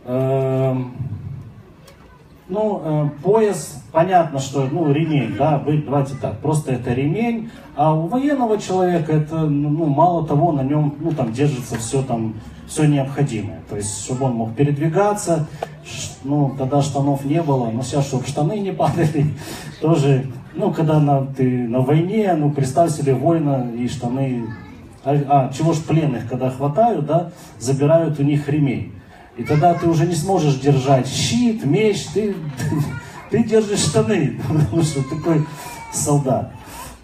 Эм, 0.04 0.94
ну, 2.50 2.82
э, 2.84 3.08
пояс, 3.22 3.82
понятно, 3.92 4.38
что, 4.40 4.68
ну, 4.70 4.92
ремень, 4.92 5.34
да, 5.38 5.62
давайте 5.64 6.14
так, 6.20 6.38
просто 6.40 6.72
это 6.72 6.92
ремень, 6.92 7.50
а 7.76 7.94
у 7.94 8.06
военного 8.06 8.58
человека 8.58 9.12
это, 9.12 9.38
ну, 9.38 9.86
мало 9.86 10.26
того, 10.26 10.52
на 10.52 10.62
нем, 10.62 10.94
ну, 11.00 11.12
там 11.12 11.32
держится 11.32 11.78
все 11.78 12.02
там, 12.02 12.34
все 12.66 12.86
необходимое. 12.86 13.60
То 13.68 13.76
есть, 13.76 14.04
чтобы 14.04 14.26
он 14.26 14.34
мог 14.34 14.54
передвигаться, 14.54 15.46
ну, 16.24 16.54
тогда 16.58 16.82
штанов 16.82 17.24
не 17.24 17.42
было, 17.42 17.70
но 17.70 17.82
сейчас, 17.82 18.06
чтобы 18.06 18.26
штаны 18.26 18.58
не 18.58 18.72
падали, 18.72 19.26
тоже 19.80 20.26
ну, 20.54 20.72
когда 20.72 20.98
на, 20.98 21.24
ты 21.26 21.68
на 21.68 21.80
войне, 21.80 22.34
ну, 22.34 22.50
представь 22.50 22.90
себе 22.90 23.14
воина 23.14 23.70
и 23.74 23.88
штаны, 23.88 24.46
а, 25.04 25.18
а 25.28 25.52
чего 25.52 25.72
ж 25.72 25.78
пленных, 25.78 26.28
когда 26.28 26.50
хватают, 26.50 27.06
да, 27.06 27.30
забирают 27.58 28.18
у 28.18 28.22
них 28.22 28.48
ремень. 28.48 28.92
И 29.36 29.44
тогда 29.44 29.74
ты 29.74 29.88
уже 29.88 30.06
не 30.06 30.14
сможешь 30.14 30.56
держать 30.56 31.06
щит, 31.06 31.64
меч, 31.64 32.06
ты, 32.12 32.34
ты, 33.30 33.44
держишь 33.44 33.80
штаны, 33.80 34.40
потому 34.48 34.82
что 34.82 35.02
такой 35.08 35.46
солдат. 35.92 36.52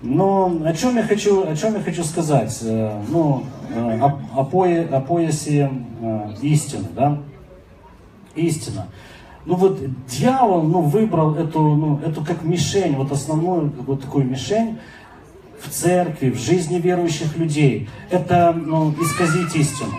Но 0.03 0.61
о 0.65 0.73
чем 0.75 0.97
я 0.97 1.03
хочу, 1.03 1.49
о 1.49 1.57
чем 1.57 1.75
я 1.75 1.81
хочу 1.81 2.05
сказать? 2.05 2.57
Э, 2.63 3.03
ну, 3.09 3.45
э, 3.71 3.99
о, 4.01 4.21
о, 4.35 4.45
пое, 4.45 4.87
о 4.89 5.01
поясе 5.01 5.71
э, 6.01 6.35
истины, 6.43 6.89
да? 6.95 7.19
Истина. 8.35 8.89
Ну 9.47 9.55
вот 9.55 9.79
дьявол 10.07 10.63
ну, 10.65 10.83
выбрал 10.83 11.37
эту, 11.37 11.61
ну, 11.61 12.01
эту 12.05 12.25
как 12.25 12.43
мишень, 12.43 12.97
вот 12.97 13.13
основную 13.13 13.73
вот 13.87 14.03
такую 14.03 14.27
мишень 14.27 14.79
в 15.61 15.71
церкви, 15.71 16.31
в 16.31 16.39
жизни 16.39 16.79
верующих 16.79 17.37
людей. 17.37 17.89
Это 18.11 18.53
ну, 18.53 18.93
исказить 19.01 19.55
истину. 19.55 19.95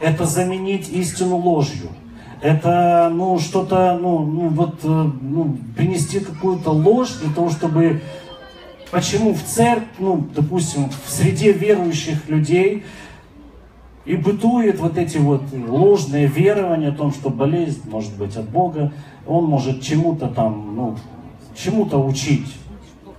Это 0.00 0.24
заменить 0.24 0.88
истину 0.90 1.36
ложью. 1.36 1.88
Это 2.42 3.10
ну, 3.12 3.38
что-то, 3.38 3.98
ну, 4.00 4.18
ну, 4.18 4.48
вот, 4.48 4.80
э, 4.84 4.88
ну, 4.88 5.56
принести 5.74 6.20
какую-то 6.20 6.70
ложь 6.70 7.12
для 7.22 7.32
того, 7.32 7.50
чтобы 7.50 8.02
Почему 8.90 9.34
в 9.34 9.42
церкви, 9.42 9.88
ну, 9.98 10.26
допустим, 10.34 10.88
в 11.04 11.10
среде 11.10 11.52
верующих 11.52 12.28
людей 12.28 12.84
и 14.04 14.14
бытует 14.16 14.78
вот 14.78 14.96
эти 14.96 15.18
вот 15.18 15.42
ложные 15.52 16.26
верования 16.28 16.88
о 16.88 16.92
том, 16.92 17.12
что 17.12 17.30
болезнь 17.30 17.82
может 17.90 18.16
быть 18.16 18.36
от 18.36 18.48
Бога, 18.48 18.92
он 19.26 19.46
может 19.46 19.82
чему-то 19.82 20.28
там, 20.28 20.76
ну, 20.76 20.96
чему-то 21.56 21.98
учить 21.98 22.46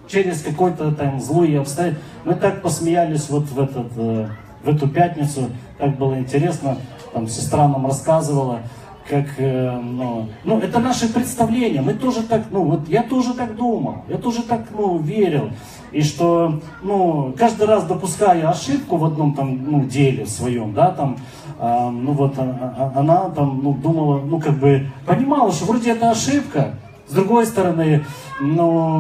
через 0.08 0.42
какой-то 0.42 0.94
там 0.94 1.20
злой 1.20 1.60
обстоятельства. 1.60 2.08
Мы 2.24 2.36
так 2.36 2.62
посмеялись 2.62 3.30
вот 3.30 3.44
в, 3.50 3.60
этот, 3.60 3.92
э, 3.98 4.30
в 4.64 4.70
эту 4.70 4.88
пятницу, 4.88 5.50
так 5.78 5.98
было 5.98 6.18
интересно, 6.20 6.78
там 7.14 7.28
сестра 7.28 7.68
нам 7.68 7.86
рассказывала, 7.86 8.62
как, 9.08 9.26
э, 9.38 9.80
ну, 9.82 10.28
ну, 10.44 10.60
это 10.60 10.80
наше 10.80 11.12
представление. 11.12 11.82
Мы 11.82 11.94
тоже 11.94 12.24
так, 12.24 12.44
ну, 12.52 12.64
вот 12.64 12.90
я 12.90 13.04
тоже 13.04 13.34
так 13.34 13.56
думал, 13.56 14.04
я 14.10 14.18
тоже 14.18 14.44
так, 14.44 14.66
ну, 14.78 14.98
верил. 14.98 15.50
И 15.92 16.02
что, 16.02 16.60
ну, 16.84 17.34
каждый 17.38 17.68
раз 17.68 17.86
допуская 17.86 18.50
ошибку 18.50 18.98
в 18.98 19.06
одном 19.06 19.34
там, 19.34 19.64
ну, 19.64 19.86
деле 19.86 20.26
своем, 20.26 20.74
да, 20.74 20.92
там, 20.92 21.18
э, 21.60 21.90
ну, 21.90 22.12
вот 22.12 22.34
а, 22.38 22.92
а, 22.94 23.00
она 23.00 23.30
там, 23.30 23.62
ну, 23.64 23.74
думала, 23.74 24.20
ну, 24.20 24.40
как 24.40 24.58
бы, 24.60 24.88
понимала, 25.06 25.52
что 25.52 25.66
вроде 25.66 25.92
это 25.92 26.12
ошибка. 26.12 26.76
С 27.08 27.14
другой 27.14 27.46
стороны, 27.46 28.04
ну, 28.42 29.00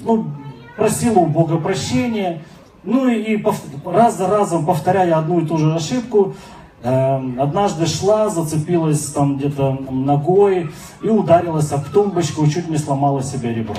ну, 0.00 0.24
просила 0.76 1.20
у 1.20 1.26
Бога 1.26 1.58
прощения, 1.58 2.42
ну 2.84 3.08
и, 3.08 3.42
раз 3.84 4.16
за 4.16 4.28
разом 4.28 4.66
повторяя 4.66 5.18
одну 5.18 5.40
и 5.40 5.46
ту 5.46 5.58
же 5.58 5.74
ошибку, 5.74 6.34
Эм, 6.84 7.40
однажды 7.40 7.86
шла, 7.86 8.28
зацепилась 8.28 9.06
там 9.06 9.38
где-то 9.38 9.78
ногой 9.90 10.70
и 11.02 11.08
ударилась 11.08 11.72
об 11.72 11.86
тумбочку, 11.86 12.46
чуть 12.46 12.68
не 12.68 12.76
сломала 12.76 13.22
себе 13.22 13.54
ребро. 13.54 13.76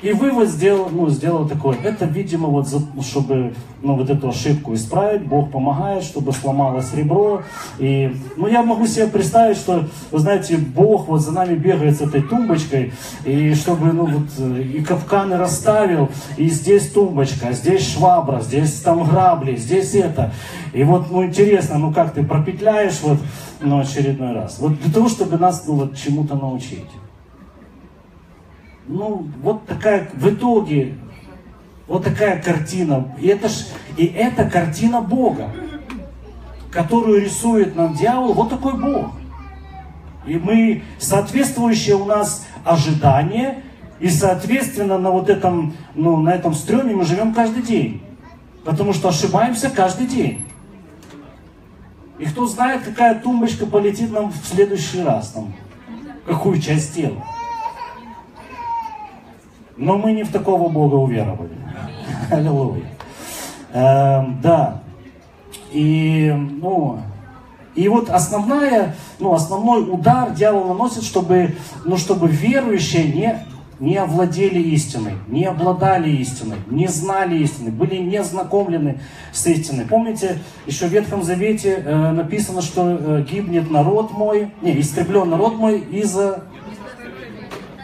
И 0.00 0.12
вывод 0.12 0.48
сделал, 0.48 0.88
ну, 0.92 1.08
сделал 1.10 1.48
такой, 1.48 1.76
это, 1.82 2.04
видимо, 2.04 2.46
вот, 2.46 2.68
ну, 2.94 3.02
чтобы 3.02 3.52
ну, 3.82 3.96
вот 3.96 4.08
эту 4.08 4.28
ошибку 4.28 4.72
исправить, 4.74 5.26
Бог 5.26 5.50
помогает, 5.50 6.04
чтобы 6.04 6.32
сломалось 6.32 6.94
ребро. 6.94 7.42
И, 7.80 8.14
ну, 8.36 8.46
я 8.46 8.62
могу 8.62 8.86
себе 8.86 9.08
представить, 9.08 9.56
что, 9.56 9.86
вы 10.12 10.18
знаете, 10.20 10.56
Бог 10.56 11.08
вот 11.08 11.20
за 11.20 11.32
нами 11.32 11.56
бегает 11.56 11.96
с 11.96 12.00
этой 12.00 12.22
тумбочкой, 12.22 12.92
и 13.24 13.54
чтобы, 13.54 13.92
ну, 13.92 14.06
вот, 14.06 14.28
э, 14.38 14.62
и 14.62 14.84
капканы 14.84 15.36
расставил, 15.36 16.10
и 16.36 16.48
здесь 16.48 16.92
тумбочка, 16.92 17.52
здесь 17.52 17.92
швабра, 17.92 18.40
здесь 18.40 18.74
там 18.80 19.02
грабли, 19.02 19.56
здесь 19.56 19.96
это. 19.96 20.32
И 20.72 20.84
вот, 20.84 21.10
ну, 21.10 21.24
интересно, 21.24 21.78
ну, 21.78 21.92
как 21.92 22.14
ты 22.14 22.22
пропетляешь 22.22 23.00
вот, 23.02 23.18
ну, 23.60 23.80
очередной 23.80 24.32
раз. 24.32 24.58
Вот 24.60 24.80
для 24.80 24.92
того, 24.92 25.08
чтобы 25.08 25.38
нас, 25.38 25.64
ну, 25.66 25.74
вот, 25.74 25.96
чему-то 25.96 26.36
научить 26.36 26.86
ну, 28.88 29.26
вот 29.42 29.66
такая, 29.66 30.10
в 30.14 30.28
итоге, 30.28 30.94
вот 31.86 32.04
такая 32.04 32.42
картина. 32.42 33.14
И 33.20 33.28
это, 33.28 33.48
ж, 33.48 33.66
и 33.96 34.06
это 34.06 34.48
картина 34.48 35.00
Бога, 35.00 35.50
которую 36.70 37.22
рисует 37.22 37.76
нам 37.76 37.94
дьявол. 37.94 38.32
Вот 38.32 38.50
такой 38.50 38.74
Бог. 38.74 39.12
И 40.26 40.36
мы, 40.36 40.82
соответствующее 40.98 41.96
у 41.96 42.04
нас 42.04 42.46
ожидание, 42.64 43.62
и, 44.00 44.08
соответственно, 44.08 44.98
на 44.98 45.10
вот 45.10 45.28
этом, 45.28 45.74
ну, 45.94 46.16
на 46.18 46.30
этом 46.30 46.54
стреме 46.54 46.94
мы 46.94 47.04
живем 47.04 47.34
каждый 47.34 47.62
день. 47.62 48.02
Потому 48.64 48.92
что 48.92 49.08
ошибаемся 49.08 49.70
каждый 49.70 50.06
день. 50.06 50.44
И 52.18 52.24
кто 52.26 52.46
знает, 52.46 52.82
какая 52.82 53.14
тумбочка 53.20 53.64
полетит 53.66 54.12
нам 54.12 54.30
в 54.30 54.46
следующий 54.46 55.02
раз, 55.02 55.30
там, 55.30 55.52
какую 56.26 56.60
часть 56.60 56.94
тела. 56.94 57.24
Но 59.78 59.96
мы 59.96 60.12
не 60.12 60.24
в 60.24 60.32
такого 60.32 60.68
Бога 60.68 60.96
уверовали. 60.96 61.56
Аллилуйя. 62.30 62.84
Э, 63.72 64.24
да. 64.42 64.82
И, 65.72 66.32
ну, 66.32 66.98
и 67.74 67.88
вот 67.88 68.10
основная, 68.10 68.96
ну, 69.20 69.32
основной 69.32 69.88
удар 69.88 70.32
дьявол 70.32 70.68
наносит, 70.68 71.04
чтобы, 71.04 71.54
ну, 71.84 71.96
чтобы 71.96 72.26
верующие 72.26 73.04
не, 73.04 73.46
не 73.78 73.96
овладели 73.96 74.58
истиной, 74.58 75.14
не 75.28 75.44
обладали 75.44 76.10
истиной, 76.10 76.56
не 76.68 76.88
знали 76.88 77.38
истины, 77.38 77.70
были 77.70 77.96
не 77.96 78.22
знакомлены 78.24 79.00
с 79.32 79.46
истиной. 79.46 79.84
Помните, 79.84 80.38
еще 80.66 80.86
в 80.86 80.90
Ветхом 80.90 81.22
Завете 81.22 81.82
э, 81.84 82.10
написано, 82.12 82.62
что 82.62 82.98
э, 82.98 83.24
гибнет 83.30 83.70
народ 83.70 84.12
мой, 84.12 84.50
не, 84.60 84.80
истреблен 84.80 85.30
народ 85.30 85.54
мой 85.54 85.78
из-за 85.78 86.44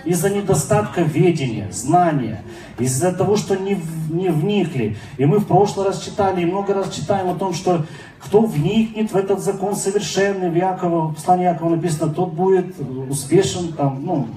из-за 0.04 0.30
недостатка 0.30 1.02
ведения, 1.02 1.68
знания, 1.72 2.42
из-за 2.78 3.12
того, 3.12 3.36
что 3.36 3.56
не, 3.56 3.80
не 4.10 4.28
вникли. 4.28 4.96
И 5.16 5.24
мы 5.24 5.38
в 5.38 5.46
прошлый 5.46 5.86
раз 5.86 6.00
читали, 6.02 6.42
и 6.42 6.46
много 6.46 6.74
раз 6.74 6.90
читаем 6.90 7.28
о 7.28 7.34
том, 7.34 7.54
что 7.54 7.86
кто 8.20 8.42
вникнет 8.42 9.12
в 9.12 9.16
этот 9.16 9.40
закон 9.40 9.76
совершенный, 9.76 10.50
в 10.50 10.56
Якова, 10.56 11.08
в 11.08 11.14
послании 11.14 11.44
Якова 11.44 11.70
написано, 11.70 12.12
тот 12.12 12.32
будет 12.32 12.74
успешен 13.08 13.72
там, 13.72 14.04
ну, 14.04 14.28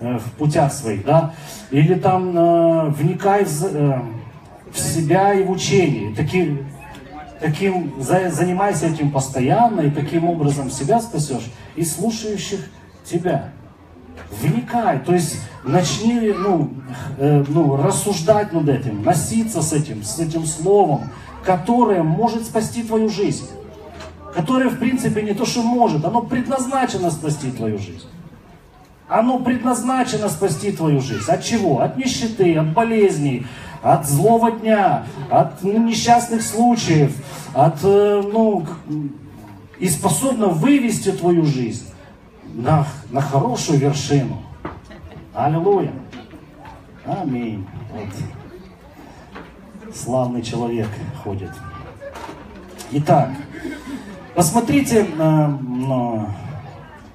э, 0.00 0.18
в 0.18 0.32
путях 0.32 0.72
своих, 0.72 1.04
да, 1.04 1.34
или 1.70 1.94
там 1.94 2.36
э, 2.36 2.88
вникай 2.90 3.44
в, 3.44 3.64
э, 3.64 4.00
в 4.72 4.78
себя 4.78 5.34
и 5.34 5.42
в 5.44 5.50
учение. 5.50 6.14
Таким, 6.14 6.66
таким, 7.40 7.92
за, 8.00 8.30
занимайся 8.30 8.86
этим 8.86 9.10
постоянно, 9.10 9.80
и 9.80 9.90
таким 9.90 10.24
образом 10.24 10.70
себя 10.70 11.00
спасешь, 11.00 11.50
и 11.76 11.84
слушающих 11.84 12.60
тебя 13.04 13.50
вникай, 14.30 15.00
то 15.00 15.12
есть 15.12 15.36
начни 15.64 16.32
ну, 16.36 16.70
э, 17.18 17.44
ну, 17.48 17.76
рассуждать 17.76 18.52
над 18.52 18.68
этим, 18.68 19.02
носиться 19.02 19.62
с 19.62 19.72
этим, 19.72 20.02
с 20.02 20.18
этим 20.18 20.44
словом, 20.46 21.10
которое 21.44 22.02
может 22.02 22.44
спасти 22.44 22.82
твою 22.82 23.08
жизнь. 23.08 23.46
Которое, 24.34 24.68
в 24.68 24.78
принципе, 24.78 25.22
не 25.22 25.34
то, 25.34 25.46
что 25.46 25.62
может, 25.62 26.04
оно 26.04 26.22
предназначено 26.22 27.10
спасти 27.10 27.50
твою 27.50 27.78
жизнь. 27.78 28.06
Оно 29.08 29.38
предназначено 29.38 30.28
спасти 30.28 30.70
твою 30.70 31.00
жизнь. 31.00 31.24
От 31.28 31.42
чего? 31.42 31.80
От 31.80 31.96
нищеты, 31.96 32.56
от 32.56 32.72
болезней, 32.74 33.46
от 33.82 34.06
злого 34.06 34.52
дня, 34.52 35.06
от 35.30 35.62
несчастных 35.62 36.42
случаев, 36.42 37.16
от, 37.54 37.78
э, 37.82 38.22
ну, 38.30 38.66
и 39.78 39.88
способно 39.88 40.48
вывести 40.48 41.10
твою 41.12 41.44
жизнь 41.44 41.87
на, 42.54 42.86
на 43.10 43.20
хорошую 43.20 43.78
вершину. 43.78 44.42
Аллилуйя. 45.34 45.92
Аминь. 47.04 47.66
Вот. 47.92 48.08
Славный 49.94 50.42
человек 50.42 50.88
ходит. 51.22 51.52
Итак, 52.90 53.30
посмотрите, 54.34 55.06
э, 55.18 55.48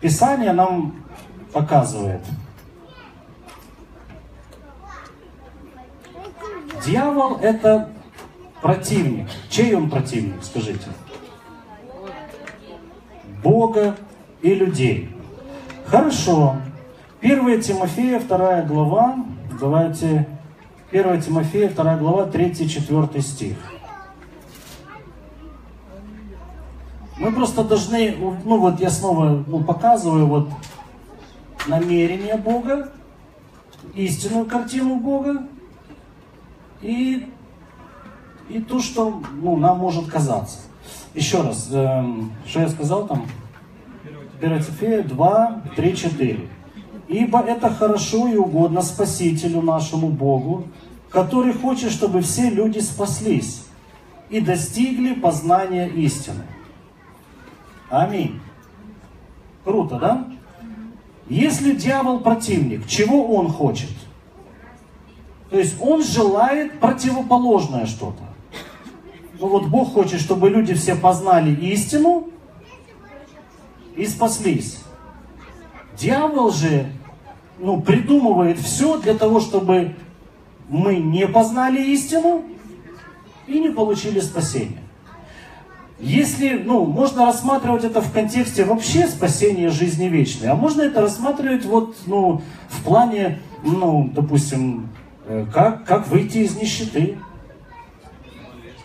Писание 0.03 0.51
нам 0.51 0.93
показывает. 1.53 2.19
Дьявол 6.85 7.37
это 7.37 7.89
противник. 8.61 9.29
Чей 9.49 9.73
он 9.75 9.89
противник, 9.89 10.43
скажите? 10.43 10.89
Бога 13.41 13.95
и 14.41 14.53
людей. 14.53 15.12
Хорошо. 15.85 16.55
1 17.21 17.61
Тимофея, 17.61 18.19
2 18.19 18.61
глава. 18.63 19.15
Давайте 19.59 20.27
1 20.91 21.21
Тимофея, 21.21 21.69
2 21.69 21.97
глава, 21.97 22.27
3-4 22.27 23.21
стих. 23.21 23.57
Мы 27.17 27.31
просто 27.31 27.63
должны, 27.63 28.15
ну 28.43 28.59
вот 28.59 28.79
я 28.79 28.89
снова 28.89 29.43
ну, 29.47 29.63
показываю 29.63 30.25
вот 30.25 30.49
намерение 31.67 32.35
Бога, 32.35 32.91
истинную 33.93 34.45
картину 34.45 34.97
Бога 34.97 35.43
и, 36.81 37.31
и 38.49 38.59
то, 38.59 38.79
что 38.79 39.21
ну, 39.41 39.55
нам 39.57 39.77
может 39.77 40.09
казаться. 40.09 40.59
Еще 41.13 41.41
раз, 41.41 41.69
эм, 41.71 42.33
что 42.45 42.61
я 42.61 42.69
сказал 42.69 43.07
там? 43.07 43.25
1 44.43 44.61
Тимофея 44.61 45.03
2, 45.03 45.61
3, 45.75 45.95
4. 45.95 46.49
«Ибо 47.07 47.39
это 47.39 47.69
хорошо 47.69 48.27
и 48.27 48.35
угодно 48.35 48.81
Спасителю 48.81 49.61
нашему 49.61 50.09
Богу, 50.09 50.65
который 51.09 51.53
хочет, 51.53 51.91
чтобы 51.91 52.21
все 52.21 52.49
люди 52.49 52.79
спаслись 52.79 53.65
и 54.29 54.41
достигли 54.41 55.13
познания 55.13 55.87
истины». 55.87 56.43
Аминь. 57.89 58.41
Круто, 59.63 59.97
да? 59.99 60.27
Если 61.29 61.73
дьявол 61.73 62.19
противник, 62.19 62.85
чего 62.85 63.35
он 63.35 63.47
хочет? 63.47 63.91
То 65.49 65.57
есть 65.57 65.77
он 65.79 66.03
желает 66.03 66.79
противоположное 66.79 67.85
что-то. 67.85 68.23
Ну 69.39 69.47
вот 69.47 69.67
Бог 69.67 69.93
хочет, 69.93 70.19
чтобы 70.19 70.49
люди 70.49 70.73
все 70.73 70.95
познали 70.95 71.53
истину, 71.53 72.27
и 73.95 74.05
спаслись. 74.05 74.79
Дьявол 75.97 76.51
же 76.51 76.87
ну, 77.59 77.81
придумывает 77.81 78.59
все 78.59 78.97
для 78.97 79.13
того, 79.13 79.39
чтобы 79.39 79.95
мы 80.69 80.97
не 80.97 81.27
познали 81.27 81.81
истину 81.91 82.43
и 83.47 83.59
не 83.59 83.69
получили 83.69 84.19
спасение. 84.19 84.79
Если, 85.99 86.57
ну, 86.57 86.85
можно 86.85 87.25
рассматривать 87.25 87.83
это 87.83 88.01
в 88.01 88.11
контексте 88.11 88.65
вообще 88.65 89.07
спасения 89.07 89.69
жизни 89.69 90.05
вечной, 90.05 90.49
а 90.49 90.55
можно 90.55 90.81
это 90.81 91.01
рассматривать 91.01 91.65
вот, 91.65 91.95
ну, 92.07 92.41
в 92.67 92.83
плане, 92.83 93.39
ну, 93.63 94.09
допустим, 94.13 94.89
э, 95.25 95.45
как, 95.53 95.85
как 95.85 96.07
выйти 96.07 96.39
из 96.39 96.57
нищеты. 96.57 97.17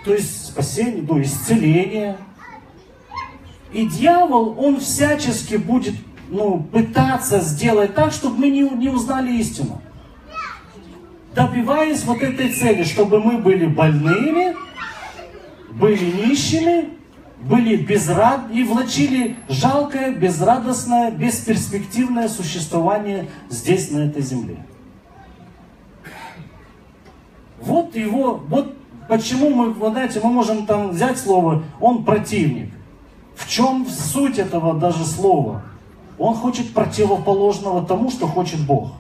То 0.05 0.13
есть 0.13 0.47
спасение, 0.47 1.05
ну, 1.09 1.21
исцеление, 1.21 2.19
И 3.73 3.87
дьявол, 3.87 4.57
он 4.59 4.81
всячески 4.81 5.57
будет 5.57 5.95
ну, 6.29 6.63
пытаться 6.73 7.41
сделать 7.41 7.95
так, 7.95 8.13
чтобы 8.13 8.39
мы 8.39 8.51
не, 8.51 8.63
не 8.63 8.89
узнали 8.89 9.33
истину. 9.37 9.81
Добиваясь 11.35 12.05
вот 12.05 12.23
этой 12.23 12.53
цели, 12.53 12.83
чтобы 12.85 13.21
мы 13.21 13.39
были 13.39 13.67
больными, 13.67 14.57
были 15.71 16.27
нищими, 16.27 16.91
были 17.41 17.77
безрад 17.77 18.51
и 18.53 18.65
влачили 18.65 19.37
жалкое, 19.49 20.13
безрадостное, 20.13 21.11
бесперспективное 21.11 22.29
существование 22.29 23.29
здесь, 23.49 23.91
на 23.91 24.07
этой 24.07 24.23
земле. 24.23 24.57
Вот 27.61 27.95
его, 27.95 28.43
вот 28.49 28.75
почему 29.09 29.51
мы, 29.51 29.71
вы 29.71 29.91
знаете, 29.91 30.21
мы 30.23 30.31
можем 30.31 30.67
там 30.67 30.91
взять 30.91 31.19
слово, 31.19 31.63
он 31.81 32.05
противник. 32.05 32.73
В 33.39 33.49
чем 33.49 33.87
суть 33.87 34.39
этого 34.39 34.75
даже 34.75 35.05
слова? 35.05 35.63
Он 36.19 36.35
хочет 36.35 36.75
противоположного 36.75 37.87
тому, 37.87 38.11
что 38.11 38.27
хочет 38.27 38.61
Бог. 38.67 38.91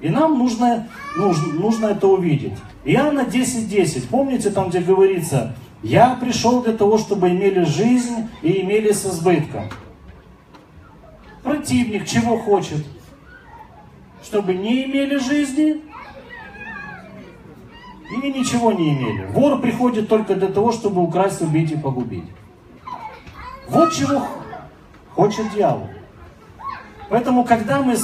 И 0.00 0.08
нам 0.08 0.38
нужно, 0.38 0.86
нужно, 1.16 1.52
нужно 1.54 1.86
это 1.86 2.06
увидеть. 2.06 2.52
Иоанна 2.84 3.22
10.10, 3.22 3.66
10. 3.66 4.08
помните 4.08 4.50
там, 4.50 4.68
где 4.68 4.78
говорится, 4.78 5.56
«Я 5.82 6.14
пришел 6.14 6.62
для 6.62 6.74
того, 6.74 6.96
чтобы 6.96 7.30
имели 7.30 7.64
жизнь 7.64 8.28
и 8.40 8.60
имели 8.60 8.92
с 8.92 9.04
избытком». 9.04 9.64
Противник 11.42 12.06
чего 12.06 12.38
хочет? 12.38 12.86
Чтобы 14.22 14.54
не 14.54 14.84
имели 14.84 15.18
жизни 15.18 15.82
и 18.10 18.32
ничего 18.32 18.70
не 18.70 18.96
имели. 18.96 19.26
Вор 19.32 19.60
приходит 19.60 20.08
только 20.08 20.36
для 20.36 20.48
того, 20.48 20.70
чтобы 20.70 21.02
украсть, 21.02 21.42
убить 21.42 21.72
и 21.72 21.76
погубить. 21.76 22.24
Вот 23.68 23.92
чего 23.92 24.26
хочет 25.14 25.50
дьявол. 25.52 25.88
Поэтому, 27.08 27.44
когда 27.44 27.82
мы 27.82 27.96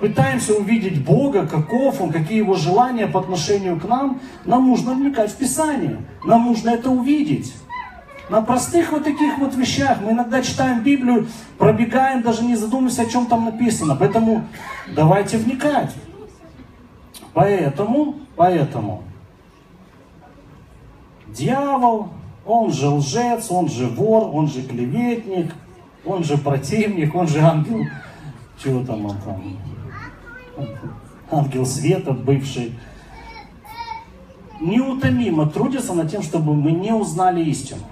пытаемся 0.00 0.54
увидеть 0.54 1.04
Бога, 1.04 1.46
каков 1.46 2.00
Он, 2.00 2.10
какие 2.10 2.38
Его 2.38 2.54
желания 2.54 3.06
по 3.06 3.20
отношению 3.20 3.78
к 3.78 3.84
нам, 3.84 4.20
нам 4.44 4.68
нужно 4.68 4.94
вникать 4.94 5.30
в 5.30 5.36
Писание. 5.36 5.98
Нам 6.24 6.46
нужно 6.46 6.70
это 6.70 6.90
увидеть. 6.90 7.54
На 8.28 8.40
простых 8.40 8.92
вот 8.92 9.04
таких 9.04 9.38
вот 9.38 9.54
вещах. 9.54 9.98
Мы 10.00 10.12
иногда 10.12 10.42
читаем 10.42 10.82
Библию, 10.82 11.28
пробегаем, 11.58 12.22
даже 12.22 12.44
не 12.44 12.56
задумываясь, 12.56 12.98
о 12.98 13.06
чем 13.06 13.26
там 13.26 13.44
написано. 13.44 13.96
Поэтому 13.96 14.44
давайте 14.94 15.36
вникать. 15.36 15.94
Поэтому, 17.34 18.16
поэтому, 18.36 19.02
дьявол, 21.28 22.10
он 22.44 22.72
же 22.72 22.88
лжец, 22.88 23.50
он 23.50 23.68
же 23.68 23.86
вор, 23.86 24.30
он 24.34 24.48
же 24.48 24.62
клеветник, 24.62 25.54
он 26.04 26.24
же 26.24 26.36
противник, 26.36 27.14
он 27.14 27.28
же 27.28 27.40
ангел, 27.40 27.84
чего 28.62 28.84
там 28.84 29.06
он 29.06 29.16
там, 29.24 29.42
ангел 31.30 31.66
света 31.66 32.12
бывший. 32.12 32.72
Неутомимо 34.60 35.48
трудится 35.48 35.92
над 35.94 36.10
тем, 36.10 36.22
чтобы 36.22 36.54
мы 36.54 36.72
не 36.72 36.92
узнали 36.92 37.42
истину 37.44 37.82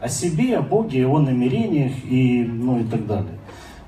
о 0.00 0.08
себе, 0.08 0.58
о 0.58 0.62
Боге, 0.62 1.06
о 1.06 1.18
намерениях 1.18 1.92
и, 2.04 2.44
ну, 2.44 2.80
и 2.80 2.84
так 2.84 3.06
далее. 3.06 3.38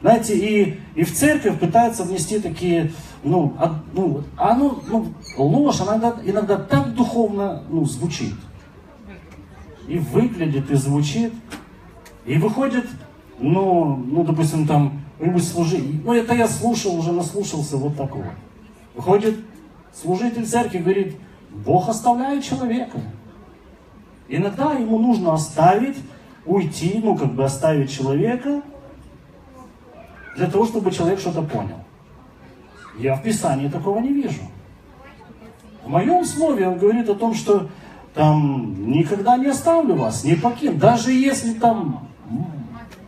Знаете, 0.02 0.36
и, 0.36 0.78
и 0.94 1.04
в 1.04 1.14
церковь 1.14 1.58
пытаются 1.58 2.04
внести 2.04 2.38
такие, 2.38 2.92
ну, 3.24 3.54
от, 3.58 3.72
ну, 3.94 4.22
оно, 4.36 4.82
ну, 4.88 5.06
ложь, 5.38 5.80
она 5.80 5.96
иногда, 5.96 6.16
иногда 6.24 6.56
так 6.56 6.94
духовно 6.94 7.62
ну, 7.70 7.84
звучит 7.86 8.34
и 9.86 9.98
выглядит, 9.98 10.70
и 10.70 10.74
звучит. 10.74 11.32
И 12.24 12.38
выходит, 12.38 12.86
ну, 13.38 13.96
ну 13.96 14.24
допустим, 14.24 14.66
там, 14.66 15.00
кто-нибудь 15.16 15.46
служитель, 15.46 16.00
ну, 16.04 16.12
это 16.12 16.34
я 16.34 16.48
слушал, 16.48 16.96
уже 16.96 17.12
наслушался 17.12 17.76
вот 17.76 17.96
такого. 17.96 18.34
Выходит 18.94 19.36
служитель 19.94 20.46
церкви, 20.46 20.78
говорит, 20.78 21.16
Бог 21.50 21.88
оставляет 21.88 22.44
человека. 22.44 23.00
Иногда 24.28 24.72
ему 24.72 24.98
нужно 24.98 25.34
оставить, 25.34 25.96
уйти, 26.44 27.00
ну, 27.02 27.16
как 27.16 27.32
бы 27.34 27.44
оставить 27.44 27.90
человека, 27.90 28.62
для 30.36 30.48
того, 30.48 30.66
чтобы 30.66 30.90
человек 30.90 31.18
что-то 31.18 31.42
понял. 31.42 31.78
Я 32.98 33.14
в 33.14 33.22
Писании 33.22 33.68
такого 33.68 34.00
не 34.00 34.12
вижу. 34.12 34.42
В 35.84 35.88
моем 35.88 36.24
слове 36.24 36.68
он 36.68 36.78
говорит 36.78 37.08
о 37.08 37.14
том, 37.14 37.34
что 37.34 37.68
там 38.16 38.90
никогда 38.90 39.36
не 39.36 39.48
оставлю 39.48 39.94
вас, 39.94 40.24
не 40.24 40.36
покину. 40.36 40.78
Даже 40.78 41.12
если 41.12 41.52
там 41.52 42.08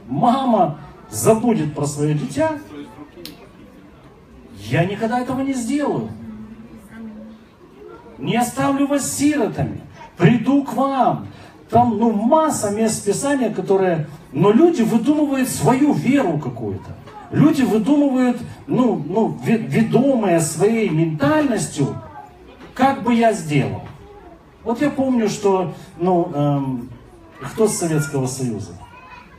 мама 0.07 0.79
забудет 1.11 1.75
про 1.75 1.87
свое 1.87 2.13
дитя, 2.13 2.59
я 4.67 4.85
никогда 4.85 5.21
этого 5.21 5.41
не 5.41 5.55
сделаю. 5.55 6.11
Не 8.19 8.37
оставлю 8.37 8.87
вас 8.87 9.11
сиротами. 9.11 9.81
Приду 10.19 10.63
к 10.63 10.75
вам. 10.75 11.29
Там, 11.71 11.97
ну, 11.97 12.13
масса 12.13 12.71
мест 12.71 13.07
Писания, 13.07 13.51
которые... 13.51 14.07
Но 14.33 14.51
люди 14.51 14.83
выдумывают 14.83 15.49
свою 15.49 15.95
веру 15.95 16.39
какую-то. 16.39 16.97
Люди 17.31 17.63
выдумывают, 17.63 18.39
ну, 18.67 19.03
ну, 19.07 19.39
ведомые 19.43 20.41
своей 20.41 20.91
ментальностью, 20.91 21.97
как 22.75 23.03
бы 23.03 23.15
я 23.15 23.33
сделал. 23.33 23.88
Вот 24.69 24.83
я 24.83 24.91
помню, 24.91 25.31
что, 25.31 25.73
ну, 25.97 26.31
эм, 26.35 26.91
кто 27.41 27.69
с 27.69 27.79
Советского 27.79 28.27
Союза? 28.27 28.73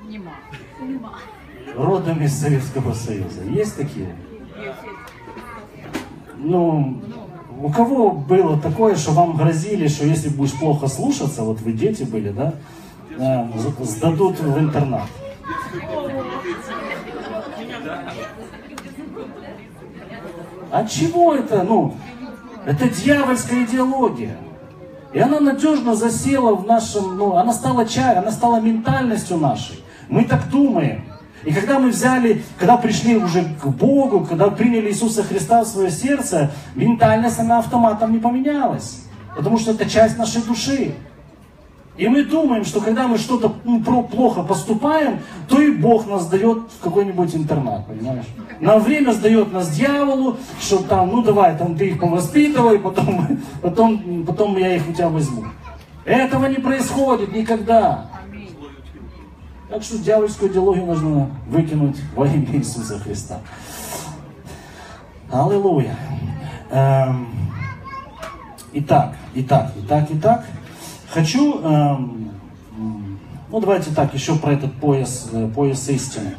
Нема. 0.08 0.32
Нема. 0.82 1.12
Родом 1.76 2.24
из 2.24 2.34
Советского 2.34 2.94
Союза. 2.94 3.44
Есть 3.44 3.78
такие? 3.78 4.16
Ну, 6.36 7.00
у 7.62 7.70
кого 7.72 8.10
было 8.10 8.60
такое, 8.60 8.96
что 8.96 9.12
вам 9.12 9.38
грозили, 9.38 9.88
что 9.88 10.08
если 10.08 10.30
будешь 10.30 10.58
плохо 10.58 10.88
слушаться, 10.88 11.44
вот 11.44 11.62
вы 11.62 11.74
дети 11.74 12.02
были, 12.02 12.32
да, 12.32 12.56
э, 13.16 13.46
сдадут 13.84 14.40
в 14.40 14.58
интернат? 14.58 15.10
От 20.72 20.90
чего 20.90 21.36
это? 21.36 21.62
Ну, 21.62 21.94
это 22.66 22.90
дьявольская 22.90 23.64
идеология. 23.66 24.36
И 25.12 25.20
она 25.20 25.40
надежно 25.40 25.96
засела 25.96 26.54
в 26.56 26.68
нашем, 26.68 27.18
ну, 27.18 27.36
она 27.36 27.52
стала 27.52 27.86
чай, 27.86 28.16
она 28.16 28.32
стала 28.32 28.60
ментальностью 28.60 29.38
нашей. 29.38 29.84
Мы 30.08 30.24
так 30.24 30.50
думаем. 30.50 31.06
И 31.44 31.54
когда 31.54 31.80
мы 31.80 31.90
взяли, 31.90 32.44
когда 32.60 32.78
пришли 32.78 33.16
уже 33.16 33.44
к 33.62 33.66
Богу, 33.66 34.26
когда 34.26 34.50
приняли 34.50 34.90
Иисуса 34.90 35.24
Христа 35.24 35.64
в 35.64 35.68
свое 35.68 35.90
сердце, 35.90 36.52
ментальность, 36.76 37.40
она 37.40 37.60
автоматом 37.60 38.12
не 38.12 38.20
поменялась. 38.20 39.04
Потому 39.36 39.58
что 39.58 39.72
это 39.72 39.90
часть 39.90 40.18
нашей 40.18 40.42
души. 40.42 40.94
И 41.98 42.08
мы 42.08 42.24
думаем, 42.24 42.64
что 42.64 42.82
когда 42.82 43.08
мы 43.08 43.18
что-то 43.18 43.56
ну, 43.64 43.82
плохо 43.82 44.44
поступаем, 44.44 45.20
то 45.48 45.60
и 45.62 45.72
Бог 45.72 46.08
нас 46.08 46.28
дает 46.28 46.60
в 46.80 46.84
какой-нибудь 46.84 47.36
интернат, 47.36 47.86
понимаешь? 47.88 48.26
На 48.60 48.78
время 48.78 49.12
сдает 49.14 49.54
нас 49.54 49.70
дьяволу, 49.70 50.38
что 50.60 50.84
там, 50.84 51.10
ну 51.10 51.24
давай, 51.24 51.58
там 51.58 51.78
ты 51.78 51.90
их 51.90 52.00
повоспитывай, 52.00 52.80
потом, 52.80 53.40
потом, 53.62 54.26
потом 54.26 54.58
я 54.58 54.76
их 54.76 54.88
у 54.88 54.94
тебя 54.94 55.10
возьму. 55.10 55.46
Этого 56.06 56.46
не 56.48 56.58
происходит 56.58 57.34
никогда. 57.34 58.10
Так 59.70 59.84
что 59.84 60.00
дьявольскую 60.00 60.52
идеологию 60.52 60.86
нужно 60.86 61.30
выкинуть 61.48 61.98
во 62.16 62.26
имя 62.26 62.58
Иисуса 62.58 63.00
Христа. 63.00 63.40
Аллилуйя. 65.32 65.96
Эм, 66.72 67.28
итак, 68.74 69.16
итак, 69.36 69.72
итак, 69.78 70.08
итак. 70.10 70.46
Хочу, 71.12 71.62
эм, 71.62 72.32
ну 73.52 73.60
давайте 73.60 73.92
так, 73.92 74.14
еще 74.14 74.36
про 74.36 74.54
этот 74.54 74.74
пояс, 74.74 75.30
э, 75.32 75.48
пояс 75.54 75.88
истины. 75.90 76.36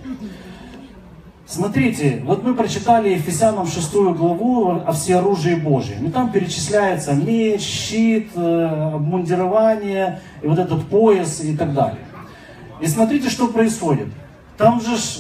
Смотрите, 1.51 2.23
вот 2.25 2.45
мы 2.45 2.55
прочитали 2.55 3.09
Ефесянам 3.09 3.67
6 3.67 3.93
главу 3.93 4.71
о 4.87 4.93
всеоружии 4.93 5.57
Божьем. 5.57 6.07
И 6.07 6.11
там 6.11 6.31
перечисляется 6.31 7.13
меч, 7.13 7.63
щит, 7.63 8.31
э, 8.37 8.93
обмундирование, 8.95 10.21
и 10.43 10.47
вот 10.47 10.61
этот 10.61 10.87
пояс 10.87 11.41
и 11.41 11.57
так 11.57 11.75
далее. 11.75 12.05
И 12.81 12.87
смотрите, 12.87 13.29
что 13.29 13.49
происходит. 13.49 14.09
Там 14.57 14.81
же 14.81 14.97
ж 14.97 15.19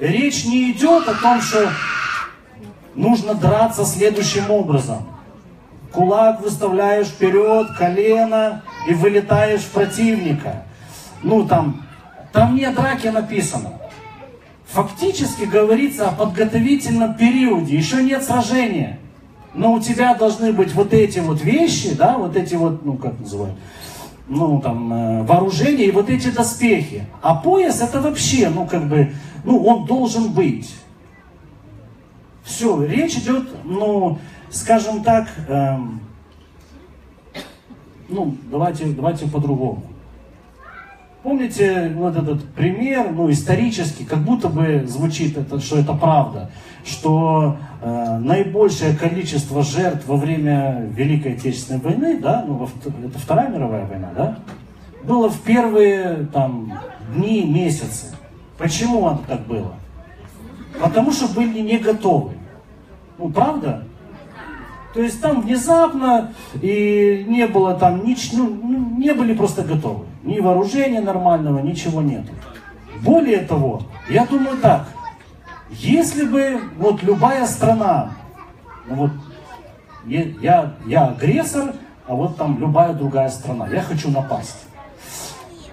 речь 0.00 0.44
не 0.44 0.72
идет 0.72 1.08
о 1.08 1.14
том, 1.14 1.40
что 1.40 1.70
нужно 2.96 3.34
драться 3.34 3.84
следующим 3.84 4.50
образом– 4.50 5.06
Кулак 5.92 6.42
выставляешь 6.42 7.08
вперед, 7.08 7.68
колено 7.76 8.62
и 8.86 8.94
вылетаешь 8.94 9.62
в 9.62 9.70
противника. 9.70 10.64
Ну 11.22 11.46
там, 11.46 11.82
там 12.32 12.54
не 12.54 12.64
о 12.64 12.72
драке 12.72 13.10
написано. 13.10 13.72
Фактически 14.68 15.44
говорится 15.44 16.08
о 16.08 16.12
подготовительном 16.12 17.14
периоде, 17.14 17.74
еще 17.74 18.02
нет 18.02 18.22
сражения. 18.22 18.98
Но 19.54 19.72
у 19.72 19.80
тебя 19.80 20.14
должны 20.14 20.52
быть 20.52 20.74
вот 20.74 20.92
эти 20.92 21.20
вот 21.20 21.42
вещи, 21.42 21.94
да, 21.94 22.18
вот 22.18 22.36
эти 22.36 22.54
вот, 22.54 22.84
ну 22.84 22.98
как 22.98 23.18
называют, 23.18 23.56
ну, 24.28 24.60
там, 24.60 24.92
э, 24.92 25.22
вооружение 25.22 25.86
и 25.86 25.90
вот 25.90 26.10
эти 26.10 26.28
доспехи. 26.28 27.06
А 27.22 27.34
пояс 27.34 27.80
это 27.80 28.02
вообще, 28.02 28.50
ну, 28.50 28.66
как 28.66 28.86
бы, 28.86 29.14
ну, 29.42 29.64
он 29.64 29.86
должен 29.86 30.32
быть. 30.32 30.70
Все, 32.44 32.84
речь 32.84 33.16
идет, 33.16 33.48
ну, 33.64 34.18
скажем 34.50 35.02
так, 35.02 35.28
эм, 35.48 36.00
ну, 38.10 38.36
давайте, 38.50 38.84
давайте 38.86 39.26
по-другому. 39.26 39.82
Помните 41.28 41.92
вот 41.94 42.16
этот 42.16 42.42
пример, 42.54 43.12
ну, 43.12 43.30
исторический, 43.30 44.06
как 44.06 44.20
будто 44.20 44.48
бы 44.48 44.84
звучит, 44.86 45.36
это, 45.36 45.60
что 45.60 45.76
это 45.76 45.92
правда, 45.92 46.50
что 46.86 47.58
э, 47.82 48.18
наибольшее 48.18 48.96
количество 48.96 49.62
жертв 49.62 50.06
во 50.06 50.16
время 50.16 50.88
Великой 50.90 51.34
Отечественной 51.34 51.80
войны, 51.80 52.18
да, 52.18 52.42
ну, 52.48 52.66
это 53.04 53.18
Вторая 53.18 53.50
мировая 53.50 53.84
война, 53.84 54.08
да, 54.16 54.38
было 55.04 55.28
в 55.28 55.38
первые 55.42 56.28
там 56.32 56.72
дни, 57.14 57.44
месяцы. 57.44 58.06
Почему 58.56 59.06
это 59.10 59.18
так 59.28 59.46
было? 59.46 59.74
Потому 60.80 61.12
что 61.12 61.28
были 61.34 61.60
не 61.60 61.76
готовы. 61.76 62.38
Ну, 63.18 63.28
правда? 63.28 63.84
То 64.94 65.02
есть 65.02 65.20
там 65.20 65.42
внезапно 65.42 66.32
и 66.62 67.26
не 67.28 67.46
было 67.46 67.74
там 67.74 68.02
ничего, 68.06 68.44
ну, 68.44 68.58
ну, 68.62 68.96
не 68.96 69.12
были 69.12 69.34
просто 69.34 69.60
готовы. 69.60 70.07
Ни 70.22 70.40
вооружения 70.40 71.00
нормального, 71.00 71.60
ничего 71.60 72.02
нету. 72.02 72.32
Более 73.02 73.40
того, 73.40 73.82
я 74.08 74.26
думаю 74.26 74.58
так, 74.58 74.88
если 75.70 76.24
бы 76.24 76.60
вот 76.78 77.02
любая 77.02 77.46
страна, 77.46 78.14
ну 78.86 78.94
вот 78.94 79.10
я, 80.06 80.72
я 80.86 81.06
агрессор, 81.06 81.74
а 82.06 82.14
вот 82.14 82.36
там 82.36 82.58
любая 82.58 82.94
другая 82.94 83.28
страна, 83.28 83.68
я 83.68 83.82
хочу 83.82 84.10
напасть. 84.10 84.64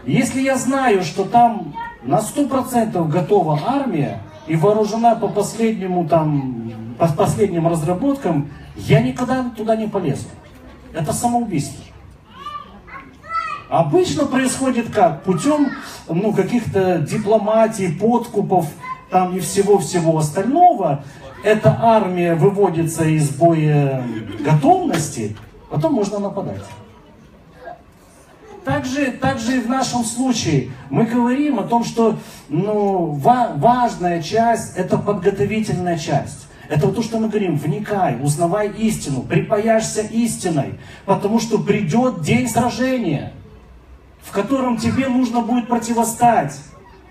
Если 0.06 0.42
я 0.42 0.58
знаю, 0.58 1.02
что 1.04 1.24
там 1.24 1.74
на 2.04 2.20
100% 2.20 3.08
готова 3.08 3.60
армия 3.66 4.20
и 4.46 4.56
вооружена 4.56 5.16
по 5.16 5.28
последнему 5.28 6.08
там, 6.08 6.72
по 7.00 7.08
последним 7.08 7.68
разработкам, 7.68 8.50
я 8.76 9.02
никогда 9.02 9.50
туда 9.56 9.76
не 9.76 9.88
полезу. 9.88 10.28
Это 10.94 11.14
самоубийство. 11.14 11.85
Обычно 13.70 14.26
происходит 14.26 14.92
как? 14.94 15.24
Путем 15.24 15.72
ну, 16.08 16.34
каких-то 16.34 17.00
дипломатий, 17.00 17.88
подкупов 17.88 18.68
там 19.10 19.36
и 19.36 19.40
всего-всего 19.40 20.18
остального. 20.18 21.04
Эта 21.44 21.78
армия 21.82 22.36
выводится 22.36 23.06
из 23.06 23.30
боя 23.30 24.04
готовности, 24.40 25.36
потом 25.70 25.94
можно 25.94 26.20
нападать. 26.20 26.64
Также, 28.64 29.12
также 29.12 29.58
и 29.58 29.60
в 29.60 29.70
нашем 29.70 30.04
случае 30.04 30.72
мы 30.90 31.06
говорим 31.06 31.60
о 31.60 31.64
том, 31.64 31.84
что 31.84 32.18
ну, 32.50 33.12
ва 33.12 33.52
важная 33.56 34.24
часть– 34.24 34.76
это 34.78 34.98
подготовительная 34.98 36.00
часть. 36.00 36.48
Это 36.68 36.88
то, 36.88 37.04
что 37.04 37.20
мы 37.20 37.30
говорим, 37.30 37.58
вникай, 37.58 38.18
узнавай 38.20 38.70
истину, 38.70 39.22
припаяшься 39.22 40.02
истиной, 40.02 40.80
потому 41.06 41.40
что 41.40 41.60
придет 41.60 42.22
день 42.22 42.50
сражения, 42.50 43.34
в 44.26 44.32
котором 44.32 44.78
тебе 44.78 45.08
нужно 45.08 45.42
будет 45.42 45.68
противостать, 45.68 46.60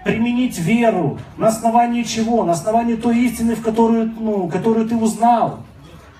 применить 0.04 0.58
веру, 0.58 1.18
на 1.38 1.48
основании 1.48 2.02
чего? 2.02 2.44
На 2.44 2.52
основании 2.52 2.96
той 2.96 3.18
истины, 3.20 3.54
в 3.54 3.62
которую, 3.62 4.12
ну, 4.18 4.48
которую 4.48 4.86
ты 4.86 4.96
узнал. 4.96 5.60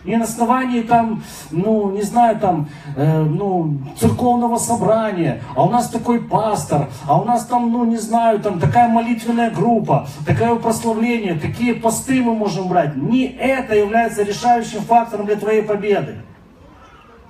Не 0.05 0.17
на 0.17 0.25
основании 0.25 0.83
там, 0.83 1.23
ну, 1.51 1.91
не 1.91 2.03
знаю, 2.03 2.39
там, 2.39 2.69
э, 2.95 3.23
ну, 3.23 3.79
церковного 3.99 4.59
собрания, 4.59 5.43
а 5.57 5.65
у 5.65 5.71
нас 5.71 5.89
такой 5.89 6.21
пастор, 6.21 6.91
а 7.07 7.19
у 7.19 7.25
нас 7.25 7.47
там, 7.47 7.73
ну, 7.73 7.85
не 7.87 7.97
знаю, 7.97 8.39
там 8.41 8.61
такая 8.61 8.89
молитвенная 8.89 9.51
группа, 9.51 10.07
такое 10.27 10.57
прославление, 10.57 11.35
такие 11.35 11.75
посты 11.75 12.23
мы 12.23 12.35
можем 12.35 12.69
брать. 12.69 12.97
Не 12.97 13.25
это 13.25 13.75
является 13.75 14.23
решающим 14.23 14.83
фактором 14.83 15.25
для 15.25 15.37
твоей 15.37 15.63
победы, 15.63 16.19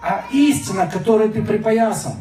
а 0.03 0.25
истина, 0.33 0.89
которой 0.89 1.29
ты 1.29 1.43
припоясан. 1.43 2.15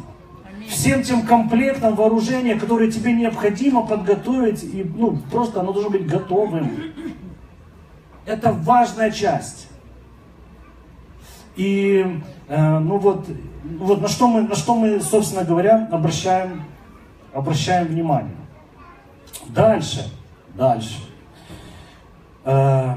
Всем 0.70 1.04
тем 1.04 1.24
комплектом 1.24 1.96
вооружения, 1.96 2.56
которое 2.56 2.92
тебе 2.92 3.14
необходимо 3.14 3.86
подготовить, 3.86 4.64
и, 4.64 4.84
ну, 4.84 5.18
просто 5.32 5.60
оно 5.60 5.74
должно 5.74 5.90
быть 5.92 6.08
готовым. 6.08 6.72
Это 8.26 8.54
важная 8.54 9.12
часть. 9.12 9.68
И 11.56 12.22
э, 12.48 12.80
ну 12.80 12.98
вот, 12.98 13.28
вот 13.80 14.02
на, 14.02 14.08
что 14.08 14.28
мы, 14.28 14.42
на 14.42 14.56
что 14.56 14.76
мы, 14.76 15.00
собственно 15.02 15.44
говоря, 15.44 15.88
обращаем, 15.92 16.64
обращаем 17.32 17.88
внимание. 17.88 18.36
Дальше, 19.50 20.10
дальше. 20.56 21.00
Э, 22.44 22.96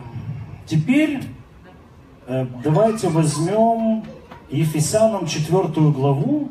теперь 0.65 1.23
э, 2.27 2.47
давайте 2.65 3.09
возьмем 3.09 4.05
Ефесянам 4.51 5.27
четвертую 5.27 5.93
главу. 5.93 6.49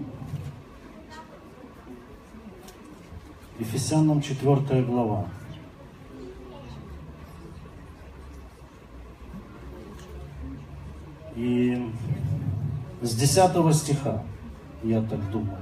Ефесянам 3.58 4.22
четвертая 4.22 4.84
глава. 4.84 5.28
И 11.38 11.90
с 13.02 13.16
10 13.16 13.74
стиха, 13.74 14.24
я 14.84 15.02
так 15.02 15.32
думаю. 15.32 15.58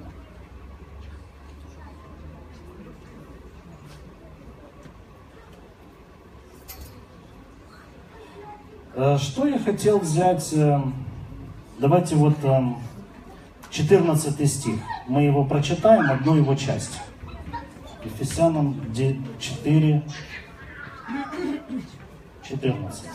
Э, 8.95 9.17
что 9.19 9.47
я 9.47 9.60
хотел 9.60 9.99
взять? 9.99 10.51
Э, 10.53 10.79
давайте 11.77 12.15
вот 12.15 12.38
14 13.69 14.39
э, 14.39 14.45
стих. 14.47 14.79
Мы 15.08 15.23
его 15.23 15.45
прочитаем, 15.45 16.10
одну 16.10 16.36
его 16.36 16.56
часть. 16.56 16.99
Ефесянам 18.05 18.75
4, 19.39 20.03
14 22.43 23.05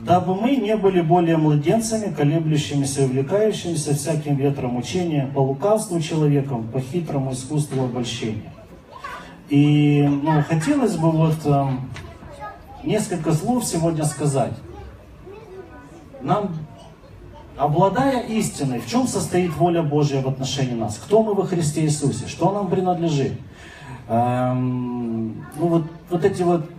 дабы 0.00 0.34
мы 0.34 0.56
не 0.56 0.76
были 0.76 1.00
более 1.00 1.36
младенцами, 1.36 2.12
колеблющимися 2.12 3.02
и 3.02 3.04
увлекающимися 3.06 3.94
всяким 3.94 4.36
ветром 4.36 4.76
учения, 4.76 5.30
по 5.34 5.40
лукавству 5.40 6.00
человеком, 6.00 6.68
по 6.68 6.80
хитрому 6.80 7.32
искусству 7.32 7.84
обольщения. 7.84 8.52
И 9.48 10.02
ну, 10.02 10.42
хотелось 10.42 10.96
бы 10.96 11.10
вот 11.10 11.36
э, 11.44 11.66
несколько 12.84 13.32
слов 13.32 13.64
сегодня 13.64 14.04
сказать. 14.04 14.52
Нам, 16.20 16.54
обладая 17.58 18.20
истиной, 18.22 18.80
в 18.80 18.86
чем 18.86 19.06
состоит 19.06 19.54
воля 19.56 19.82
Божья 19.82 20.22
в 20.22 20.28
отношении 20.28 20.74
нас? 20.74 20.96
Кто 20.96 21.22
мы 21.22 21.34
во 21.34 21.44
Христе 21.44 21.82
Иисусе? 21.82 22.26
Что 22.26 22.52
нам 22.52 22.68
принадлежит? 22.68 23.32
Эм, 24.08 25.44
ну 25.56 25.66
вот, 25.66 25.84
вот 26.10 26.24
эти 26.24 26.42
вот 26.42 26.70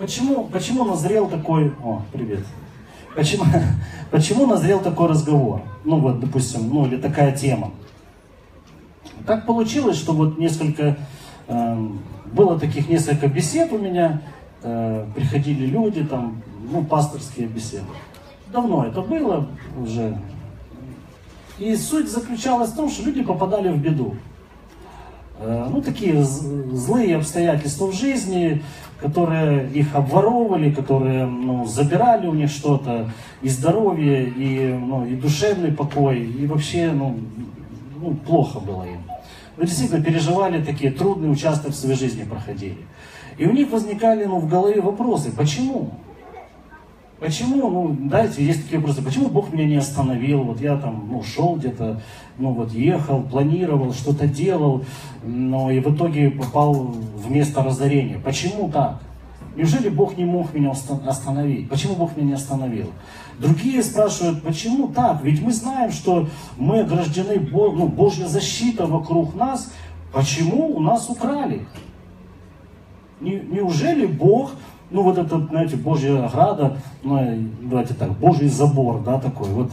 Почему, 0.00 0.44
почему 0.44 0.84
назрел 0.84 1.28
такой... 1.28 1.74
О, 1.84 2.00
привет. 2.10 2.40
Почему, 3.14 3.44
почему 4.10 4.46
назрел 4.46 4.80
такой 4.80 5.08
разговор? 5.08 5.60
Ну 5.84 5.98
вот, 5.98 6.20
допустим, 6.20 6.70
ну 6.70 6.86
или 6.86 6.96
такая 6.96 7.36
тема. 7.36 7.72
Так 9.26 9.44
получилось, 9.44 9.98
что 9.98 10.14
вот 10.14 10.38
несколько... 10.38 10.96
Э, 11.48 11.88
было 12.32 12.58
таких 12.58 12.88
несколько 12.88 13.28
бесед 13.28 13.74
у 13.74 13.78
меня. 13.78 14.22
Э, 14.62 15.04
приходили 15.14 15.66
люди, 15.66 16.02
там, 16.02 16.40
ну, 16.72 16.82
пасторские 16.82 17.46
беседы. 17.48 17.84
Давно 18.52 18.84
это 18.86 19.00
было 19.00 19.46
уже. 19.80 20.18
И 21.58 21.76
суть 21.76 22.10
заключалась 22.10 22.70
в 22.70 22.76
том, 22.76 22.90
что 22.90 23.04
люди 23.04 23.22
попадали 23.22 23.68
в 23.68 23.78
беду. 23.78 24.16
Э, 25.38 25.68
ну, 25.70 25.80
такие 25.82 26.22
злые 26.24 27.16
обстоятельства 27.16 27.86
в 27.86 27.92
жизни, 27.92 28.62
которые 28.98 29.70
их 29.70 29.94
обворовывали, 29.94 30.72
которые 30.72 31.26
ну, 31.26 31.64
забирали 31.66 32.26
у 32.26 32.34
них 32.34 32.50
что-то, 32.50 33.10
и 33.40 33.48
здоровье, 33.48 34.28
и, 34.28 34.72
ну, 34.72 35.06
и 35.06 35.14
душевный 35.14 35.72
покой, 35.72 36.20
и 36.20 36.46
вообще 36.46 36.90
ну, 36.92 37.18
ну, 38.00 38.14
плохо 38.14 38.58
было 38.58 38.84
им. 38.84 39.00
Вы 39.56 39.66
действительно 39.66 40.02
переживали 40.02 40.62
такие 40.64 40.90
трудные 40.90 41.30
участки 41.30 41.68
в 41.68 41.74
своей 41.74 41.96
жизни 41.96 42.24
проходили. 42.24 42.78
И 43.38 43.46
у 43.46 43.52
них 43.52 43.70
возникали 43.70 44.24
ну, 44.24 44.38
в 44.38 44.48
голове 44.48 44.80
вопросы, 44.80 45.30
почему? 45.30 45.92
Почему, 47.20 47.68
ну, 47.68 48.08
знаете, 48.08 48.42
есть 48.42 48.62
такие 48.62 48.78
вопросы, 48.78 49.02
почему 49.02 49.28
Бог 49.28 49.52
меня 49.52 49.66
не 49.66 49.76
остановил, 49.76 50.42
вот 50.42 50.58
я 50.58 50.76
там, 50.78 51.06
ну, 51.10 51.22
шел 51.22 51.56
где-то, 51.56 52.00
ну, 52.38 52.52
вот 52.52 52.72
ехал, 52.72 53.22
планировал, 53.22 53.92
что-то 53.92 54.26
делал, 54.26 54.86
но 55.22 55.70
и 55.70 55.80
в 55.80 55.94
итоге 55.94 56.30
попал 56.30 56.72
в 56.72 57.30
место 57.30 57.62
разорения. 57.62 58.18
Почему 58.24 58.70
так? 58.70 59.02
Неужели 59.54 59.90
Бог 59.90 60.16
не 60.16 60.24
мог 60.24 60.54
меня 60.54 60.70
остановить? 60.70 61.68
Почему 61.68 61.94
Бог 61.96 62.16
меня 62.16 62.28
не 62.28 62.32
остановил? 62.32 62.86
Другие 63.38 63.82
спрашивают, 63.82 64.42
почему 64.42 64.88
так? 64.88 65.22
Ведь 65.22 65.42
мы 65.42 65.52
знаем, 65.52 65.92
что 65.92 66.26
мы 66.56 66.80
ограждены, 66.80 67.38
ну, 67.52 67.88
Божья 67.88 68.28
защита 68.28 68.86
вокруг 68.86 69.34
нас. 69.34 69.70
Почему 70.10 70.74
у 70.74 70.80
нас 70.80 71.10
украли? 71.10 71.66
Неужели 73.20 74.06
Бог, 74.06 74.52
ну 74.90 75.02
вот 75.02 75.18
этот, 75.18 75.48
знаете, 75.48 75.76
Божья 75.76 76.26
ограда, 76.26 76.78
ну, 77.02 77.18
давайте 77.62 77.94
так, 77.94 78.12
Божий 78.18 78.48
забор, 78.48 79.02
да, 79.02 79.18
такой, 79.18 79.48
вот 79.50 79.70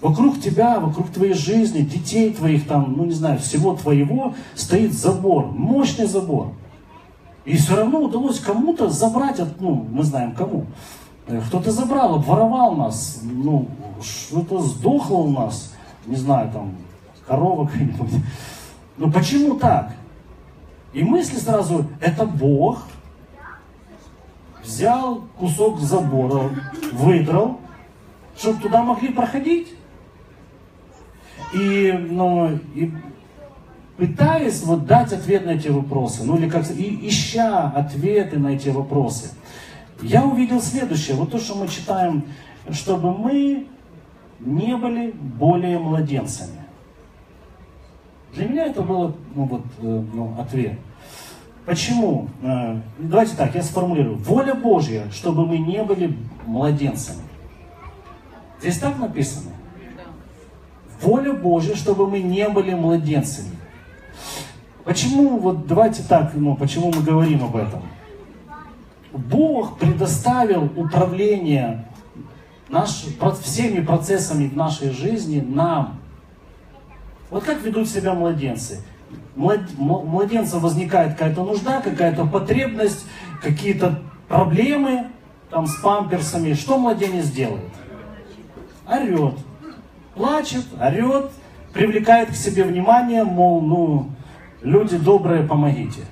вокруг 0.00 0.40
тебя, 0.40 0.80
вокруг 0.80 1.10
твоей 1.10 1.34
жизни, 1.34 1.80
детей 1.80 2.32
твоих 2.32 2.66
там, 2.66 2.94
ну 2.96 3.04
не 3.04 3.12
знаю, 3.12 3.38
всего 3.38 3.74
твоего 3.74 4.34
стоит 4.54 4.92
забор, 4.92 5.46
мощный 5.46 6.06
забор. 6.06 6.52
И 7.44 7.56
все 7.56 7.76
равно 7.76 8.00
удалось 8.00 8.40
кому-то 8.40 8.88
забрать, 8.88 9.38
от, 9.38 9.60
ну, 9.60 9.86
мы 9.90 10.02
знаем 10.02 10.32
кому. 10.32 10.64
Э, 11.26 11.40
кто-то 11.46 11.70
забрал, 11.70 12.16
обворовал 12.16 12.74
нас, 12.74 13.20
ну, 13.22 13.68
что-то 14.02 14.60
сдохло 14.60 15.16
у 15.16 15.30
нас, 15.30 15.74
не 16.06 16.16
знаю, 16.16 16.50
там, 16.52 16.72
корова 17.26 17.66
какая-нибудь. 17.66 18.10
Ну 18.96 19.10
почему 19.10 19.56
так? 19.56 19.92
И 20.92 21.02
мысли 21.02 21.36
сразу, 21.38 21.86
это 22.00 22.26
Бог 22.26 22.84
взял 24.64 25.22
кусок 25.38 25.78
забора, 25.78 26.50
выдрал, 26.92 27.60
чтобы 28.36 28.60
туда 28.60 28.82
могли 28.82 29.10
проходить. 29.10 29.68
И, 31.52 31.92
ну, 31.92 32.58
и 32.74 32.92
пытаясь 33.96 34.62
вот 34.64 34.86
дать 34.86 35.12
ответ 35.12 35.46
на 35.46 35.50
эти 35.50 35.68
вопросы, 35.68 36.24
ну 36.24 36.36
или 36.36 36.48
как 36.48 36.68
и 36.70 37.08
ища 37.08 37.70
ответы 37.70 38.38
на 38.38 38.48
эти 38.48 38.70
вопросы, 38.70 39.30
я 40.02 40.24
увидел 40.24 40.60
следующее, 40.60 41.16
вот 41.16 41.30
то, 41.30 41.38
что 41.38 41.54
мы 41.54 41.68
читаем, 41.68 42.24
чтобы 42.70 43.16
мы 43.16 43.68
не 44.40 44.76
были 44.76 45.12
более 45.12 45.78
младенцами. 45.78 46.64
Для 48.34 48.48
меня 48.48 48.66
это 48.66 48.82
был 48.82 49.14
ну, 49.34 49.44
вот, 49.44 49.62
э, 49.78 50.04
ну, 50.12 50.34
ответ. 50.40 50.78
Почему? 51.66 52.28
Э, 52.42 52.80
давайте 52.98 53.36
так, 53.36 53.54
я 53.54 53.62
сформулирую. 53.62 54.16
Воля 54.18 54.54
Божья, 54.54 55.08
чтобы 55.10 55.46
мы 55.46 55.58
не 55.58 55.82
были 55.82 56.16
младенцами. 56.46 57.22
Здесь 58.60 58.78
так 58.78 58.98
написано? 58.98 59.52
Воля 61.00 61.32
Божья, 61.32 61.74
чтобы 61.74 62.08
мы 62.08 62.20
не 62.20 62.48
были 62.48 62.74
младенцами. 62.74 63.50
Почему, 64.84 65.38
вот 65.38 65.66
давайте 65.66 66.02
так, 66.02 66.32
ну, 66.34 66.56
почему 66.56 66.92
мы 66.92 67.02
говорим 67.02 67.42
об 67.42 67.56
этом? 67.56 67.82
Бог 69.12 69.78
предоставил 69.78 70.64
управление 70.76 71.86
наш, 72.68 73.04
всеми 73.42 73.80
процессами 73.80 74.48
в 74.48 74.56
нашей 74.56 74.90
жизни 74.90 75.40
нам. 75.40 76.00
Вот 77.30 77.44
как 77.44 77.62
ведут 77.62 77.88
себя 77.88 78.14
младенцы? 78.14 78.82
Младенцам 79.36 80.60
возникает 80.60 81.12
какая-то 81.12 81.44
нужда, 81.44 81.80
какая-то 81.80 82.26
потребность, 82.26 83.06
какие-то 83.42 84.00
проблемы 84.28 85.08
там 85.50 85.66
с 85.66 85.76
памперсами. 85.76 86.54
Что 86.54 86.78
младенец 86.78 87.30
делает? 87.30 87.72
Орет. 88.86 89.38
Плачет, 90.14 90.64
орет, 90.80 91.30
привлекает 91.72 92.30
к 92.30 92.34
себе 92.34 92.64
внимание, 92.64 93.24
мол, 93.24 93.60
ну, 93.60 94.10
люди 94.62 94.96
добрые, 94.96 95.42
помогите. 95.42 96.02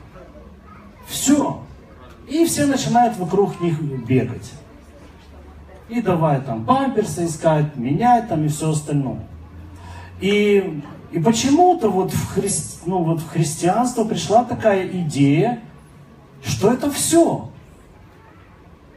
Все. 1.07 1.61
И 2.29 2.45
все 2.47 2.67
начинают 2.67 3.17
вокруг 3.17 3.61
них 3.61 3.81
бегать. 3.81 4.53
И 5.89 6.01
давай 6.01 6.41
там 6.41 6.65
памперсы 6.65 7.27
искать, 7.27 7.77
менять 7.77 8.29
там 8.29 8.45
и 8.45 8.49
все 8.49 8.71
остальное. 8.71 9.21
И, 10.21 10.83
и 11.13 11.21
почему-то 11.21 11.91
вот 11.91 12.11
в, 12.11 12.35
хри... 12.35 12.49
ну, 12.87 13.05
вот 13.05 13.21
в 13.21 13.29
христианство 13.29 14.05
пришла 14.05 14.45
такая 14.45 14.89
идея, 14.89 15.61
что 16.43 16.73
это 16.73 16.91
все. 16.91 17.51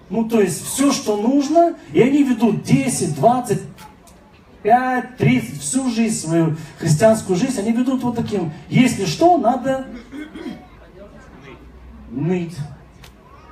Ну, 0.09 0.23
то 0.29 0.39
есть 0.39 0.63
все, 0.65 0.93
что 0.93 1.17
нужно, 1.17 1.75
и 1.91 2.01
они 2.01 2.23
ведут 2.23 2.63
10, 2.63 3.15
20, 3.15 3.61
5, 4.63 5.17
30, 5.17 5.61
всю 5.61 5.89
жизнь 5.89 6.15
свою 6.25 6.55
христианскую 6.79 7.37
жизнь, 7.37 7.59
они 7.59 7.73
ведут 7.73 8.01
вот 8.01 8.15
таким. 8.15 8.53
Если 8.69 9.05
что, 9.05 9.37
надо 9.37 9.85
ныть, 12.11 12.55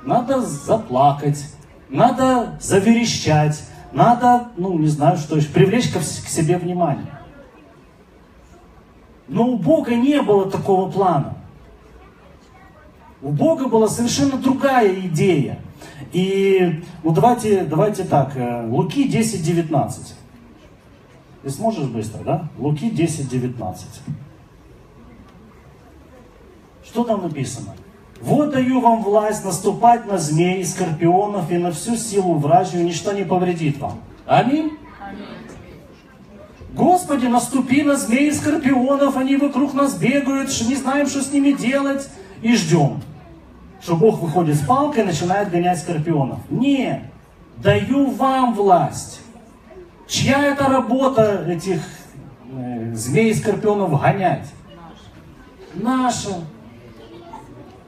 надо 0.04 0.40
заплакать, 0.40 1.44
надо 1.90 2.58
заверещать, 2.62 3.62
надо, 3.92 4.48
ну, 4.56 4.78
не 4.78 4.88
знаю, 4.88 5.18
что 5.18 5.36
еще, 5.36 5.48
привлечь 5.48 5.90
к 5.92 6.00
себе 6.00 6.56
внимание. 6.56 7.13
Но 9.34 9.48
у 9.48 9.56
Бога 9.56 9.96
не 9.96 10.22
было 10.22 10.48
такого 10.48 10.88
плана. 10.88 11.34
У 13.20 13.30
Бога 13.30 13.66
была 13.66 13.88
совершенно 13.88 14.38
другая 14.38 14.94
идея. 15.06 15.58
И 16.12 16.84
ну 17.02 17.10
давайте, 17.10 17.64
давайте 17.64 18.04
так, 18.04 18.36
э, 18.36 18.64
Луки 18.68 19.08
10, 19.08 19.44
19. 19.44 20.14
Ты 21.42 21.50
сможешь 21.50 21.88
быстро, 21.88 22.22
да? 22.22 22.48
Луки 22.58 22.88
10, 22.88 23.28
19. 23.28 24.02
Что 26.84 27.02
там 27.02 27.22
написано? 27.24 27.74
Вот 28.20 28.52
даю 28.52 28.80
вам 28.80 29.02
власть 29.02 29.44
наступать 29.44 30.06
на 30.06 30.16
змей, 30.16 30.64
скорпионов 30.64 31.50
и 31.50 31.58
на 31.58 31.72
всю 31.72 31.96
силу 31.96 32.34
вражью, 32.34 32.82
и 32.82 32.84
ничто 32.84 33.10
не 33.12 33.24
повредит 33.24 33.80
вам. 33.80 33.98
Аминь? 34.26 34.78
Господи, 36.74 37.26
наступи 37.26 37.82
на 37.82 37.94
змей 37.96 38.28
и 38.28 38.32
скорпионов, 38.32 39.16
они 39.16 39.36
вокруг 39.36 39.74
нас 39.74 39.94
бегают, 39.94 40.48
не 40.66 40.74
знаем, 40.74 41.06
что 41.06 41.22
с 41.22 41.32
ними 41.32 41.52
делать, 41.52 42.08
и 42.42 42.56
ждем, 42.56 43.00
что 43.80 43.94
Бог 43.94 44.20
выходит 44.20 44.56
с 44.56 44.66
палкой 44.66 45.04
и 45.04 45.06
начинает 45.06 45.50
гонять 45.50 45.78
скорпионов. 45.78 46.40
Не, 46.50 47.10
даю 47.58 48.10
вам 48.10 48.54
власть. 48.54 49.20
Чья 50.08 50.42
это 50.46 50.64
работа 50.64 51.44
этих 51.48 51.80
э, 52.52 52.92
змей 52.94 53.30
и 53.30 53.34
скорпионов 53.34 54.00
гонять? 54.00 54.48
Наша. 55.74 56.30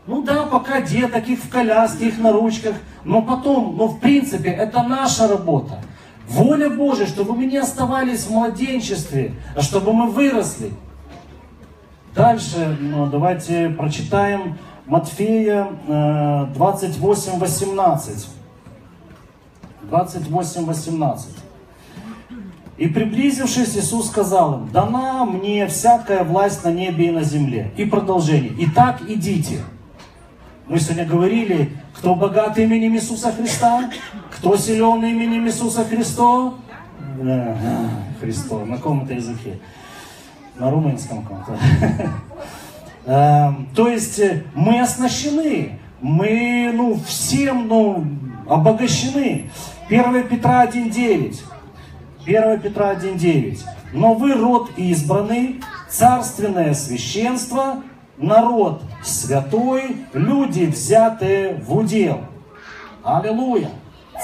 Ну 0.07 0.23
да, 0.23 0.45
пока 0.45 0.81
деток, 0.81 1.29
их 1.29 1.41
в 1.41 1.51
коляске, 1.51 2.07
их 2.09 2.19
на 2.19 2.33
ручках, 2.33 2.77
но 3.05 3.21
потом, 3.21 3.77
ну 3.77 3.89
в 3.89 3.99
принципе, 3.99 4.51
это 4.51 4.85
наша 4.85 5.27
работа. 5.27 5.81
Воля 6.29 6.69
Божья, 6.69 7.07
чтобы 7.07 7.35
мы 7.35 7.47
не 7.47 7.57
оставались 7.57 8.25
в 8.25 8.31
младенчестве, 8.31 9.35
а 9.55 9.61
чтобы 9.63 9.93
мы 9.93 10.11
выросли. 10.11 10.73
Дальше, 12.15 12.77
ну, 12.81 13.07
давайте 13.07 13.69
прочитаем 13.71 14.59
Матфея 14.87 15.69
28, 16.55 17.39
18. 17.39 18.29
28, 19.83 20.65
18. 20.65 21.29
И 22.79 22.89
приблизившись, 22.89 23.77
Иисус 23.77 24.09
сказал 24.09 24.61
им, 24.61 24.69
дана 24.69 25.25
мне 25.25 25.67
всякая 25.67 26.25
власть 26.25 26.65
на 26.65 26.73
небе 26.73 27.09
и 27.09 27.11
на 27.11 27.23
земле. 27.23 27.73
И 27.77 27.85
продолжение. 27.85 28.53
Итак, 28.59 29.01
идите. 29.09 29.61
Мы 30.69 30.81
сегодня 30.81 31.07
говорили, 31.07 31.73
кто 31.95 32.15
богат 32.15 32.59
именем 32.59 32.95
Иисуса 32.95 33.33
Христа, 33.33 33.91
кто 34.37 34.57
силен 34.57 35.05
именем 35.05 35.47
Иисуса 35.47 35.85
Христа. 35.85 36.53
Да, 37.23 37.57
Христо, 38.21 38.65
на 38.65 38.77
каком-то 38.77 39.15
языке? 39.15 39.59
На 40.57 40.71
румынском 40.71 41.23
каком-то. 41.23 41.59
Эм, 43.07 43.69
то 43.75 43.89
есть 43.89 44.19
э, 44.19 44.43
мы 44.55 44.81
оснащены, 44.81 45.79
мы 46.01 46.73
ну, 46.75 46.99
всем 47.07 47.69
ну, 47.69 48.05
обогащены. 48.49 49.51
1 49.89 50.29
Петра 50.29 50.67
1.9. 50.67 51.41
1 52.27 52.61
Петра 52.61 52.95
1.9. 52.95 53.61
Но 53.93 54.15
вы 54.15 54.35
род 54.35 54.71
избранный, 54.77 55.63
царственное 55.89 56.75
священство, 56.75 57.83
народ 58.19 58.83
святой, 59.03 59.97
люди, 60.13 60.65
взятые 60.65 61.55
в 61.55 61.77
удел. 61.77 62.21
Аллилуйя! 63.05 63.71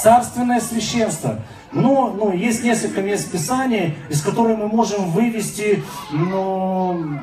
Царственное 0.00 0.60
священство. 0.60 1.40
Но 1.72 2.10
ну, 2.10 2.32
есть 2.32 2.64
несколько 2.64 3.00
мест 3.00 3.30
Писания, 3.30 3.94
из 4.10 4.22
которых 4.22 4.58
мы 4.58 4.68
можем 4.68 5.10
вывести 5.10 5.82
ну, 6.10 7.18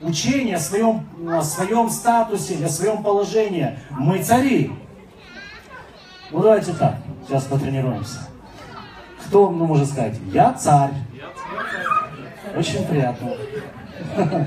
учение 0.00 0.56
о 0.56 0.60
своем, 0.60 1.06
о 1.28 1.42
своем 1.42 1.88
статусе, 1.88 2.64
о 2.64 2.68
своем 2.68 3.02
положении. 3.02 3.78
Мы 3.90 4.22
цари. 4.22 4.72
Ну 6.30 6.40
давайте 6.40 6.72
так, 6.72 6.96
сейчас 7.26 7.44
потренируемся. 7.44 8.28
Кто 9.26 9.50
ну, 9.50 9.66
может 9.66 9.88
сказать? 9.88 10.18
Я 10.32 10.52
царь. 10.52 10.92
Очень 12.56 12.86
приятно. 12.86 13.32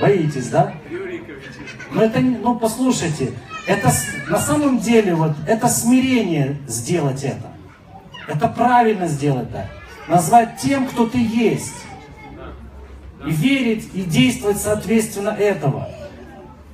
Боитесь, 0.00 0.48
да? 0.48 0.72
Но 1.92 2.02
это, 2.02 2.20
ну 2.20 2.58
послушайте, 2.58 3.32
Это 3.70 3.92
на 4.28 4.38
самом 4.38 4.80
деле 4.80 5.14
вот 5.14 5.30
это 5.46 5.68
смирение 5.68 6.56
сделать 6.66 7.22
это. 7.22 7.52
Это 8.26 8.48
правильно 8.48 9.06
сделать 9.06 9.52
так. 9.52 9.66
Назвать 10.08 10.56
тем, 10.56 10.88
кто 10.88 11.06
ты 11.06 11.18
есть. 11.18 11.84
И 13.24 13.30
верить, 13.30 13.88
и 13.94 14.02
действовать 14.02 14.56
соответственно 14.56 15.28
этого. 15.28 15.88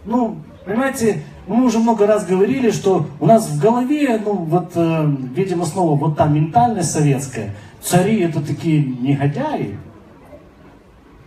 Ну, 0.07 0.39
понимаете, 0.65 1.23
мы 1.47 1.67
уже 1.67 1.81
много 1.81 2.07
раз 2.07 2.25
говорили, 2.25 2.71
что 2.71 3.07
у 3.21 3.27
нас 3.27 3.47
в 3.47 3.61
голове, 3.61 4.19
ну 4.25 4.33
вот, 4.33 4.73
э, 4.75 5.07
видимо, 5.35 5.67
снова 5.67 5.99
вот 5.99 6.17
та 6.17 6.27
ментальность 6.27 6.93
советская, 6.93 7.55
цари 7.83 8.21
это 8.21 8.41
такие 8.41 8.83
негодяи, 8.83 9.79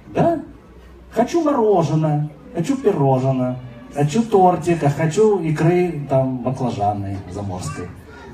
да? 0.07 0.41
Хочу 1.11 1.43
мороженое, 1.43 2.29
хочу 2.55 2.75
пирожное, 2.75 3.57
хочу 3.93 4.23
тортика, 4.23 4.89
хочу 4.89 5.39
икры 5.39 6.05
там 6.09 6.37
баклажанной 6.39 7.17
заморской. 7.31 7.87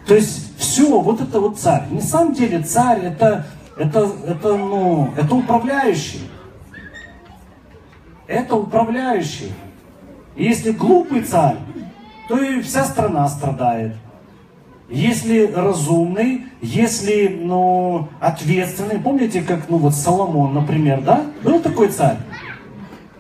То 0.08 0.16
есть 0.16 0.58
все, 0.58 1.00
вот 1.00 1.22
это 1.22 1.40
вот 1.40 1.60
царь. 1.60 1.84
На 1.90 2.02
самом 2.02 2.34
деле 2.34 2.62
царь 2.62 3.00
это, 3.02 3.46
это, 3.78 4.12
это, 4.28 4.56
ну, 4.56 5.10
это 5.18 5.36
управляющий. 5.36 6.30
Это 8.28 8.56
управляющий. 8.56 9.52
И 10.36 10.44
если 10.44 10.72
глупый 10.72 11.22
царь, 11.22 11.58
то 12.28 12.40
и 12.40 12.62
вся 12.62 12.84
страна 12.86 13.28
страдает. 13.28 13.96
Если 14.90 15.48
разумный, 15.48 16.46
если 16.62 17.28
ну, 17.28 18.08
ответственный, 18.20 19.00
помните, 19.00 19.42
как 19.42 19.68
ну, 19.70 19.78
вот 19.78 19.96
Соломон, 19.96 20.54
например, 20.54 21.02
да? 21.02 21.24
Был 21.44 21.60
такой 21.60 21.88
царь. 21.88 22.18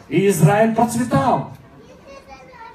И 0.09 0.27
Израиль 0.27 0.75
процветал. 0.75 1.49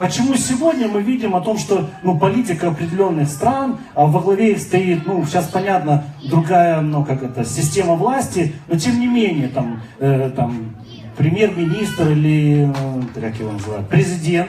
Почему 0.01 0.35
сегодня 0.35 0.89
мы 0.89 1.03
видим 1.03 1.37
о 1.37 1.43
том, 1.43 1.59
что 1.59 1.91
ну, 2.03 2.19
политика 2.19 2.69
определенных 2.69 3.29
стран, 3.29 3.77
а 3.95 4.07
во 4.07 4.21
главе 4.21 4.57
стоит, 4.57 5.07
ну, 5.07 5.27
сейчас 5.27 5.49
понятно, 5.49 6.05
другая, 6.25 6.81
ну, 6.81 7.05
как 7.05 7.23
это, 7.23 7.45
система 7.45 7.97
власти, 7.97 8.55
но 8.67 8.79
тем 8.79 8.99
не 8.99 9.07
менее, 9.07 9.49
там, 9.49 9.83
э, 9.99 10.31
там 10.35 10.75
премьер-министр 11.19 12.13
или, 12.13 12.73
э, 13.15 13.21
как 13.21 13.39
его 13.39 13.53
называют, 13.53 13.91
президент, 13.91 14.49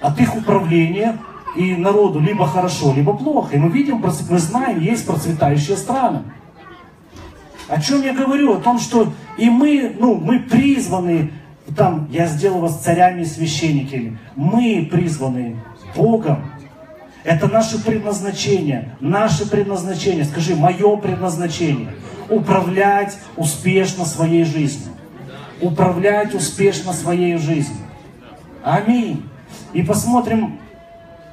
от 0.00 0.20
их 0.20 0.36
управления 0.36 1.18
и 1.56 1.74
народу 1.74 2.20
либо 2.20 2.46
хорошо, 2.46 2.94
либо 2.94 3.12
плохо. 3.12 3.56
И 3.56 3.58
мы 3.58 3.70
видим, 3.70 3.96
мы 3.96 4.38
знаем, 4.38 4.78
есть 4.78 5.04
процветающие 5.04 5.76
страны. 5.76 6.20
О 7.66 7.80
чем 7.80 8.02
я 8.02 8.12
говорю? 8.14 8.54
О 8.54 8.60
том, 8.60 8.78
что 8.78 9.12
и 9.36 9.50
мы, 9.50 9.96
ну, 9.98 10.14
мы 10.14 10.38
призваны 10.38 11.32
там 11.76 12.08
я 12.10 12.26
сделал 12.26 12.60
вас 12.60 12.80
царями 12.80 13.22
и 13.22 13.26
священниками. 13.26 14.18
Мы 14.34 14.88
призваны 14.90 15.56
Богом. 15.94 16.44
Это 17.24 17.48
наше 17.48 17.82
предназначение. 17.82 18.96
Наше 19.00 19.48
предназначение. 19.48 20.24
Скажи, 20.24 20.54
мое 20.54 20.96
предназначение. 20.96 21.94
Управлять 22.28 23.16
успешно 23.36 24.04
своей 24.04 24.44
жизнью. 24.44 24.92
Управлять 25.60 26.34
успешно 26.34 26.92
своей 26.92 27.36
жизнью. 27.36 27.84
Аминь. 28.62 29.24
И 29.72 29.82
посмотрим, 29.82 30.58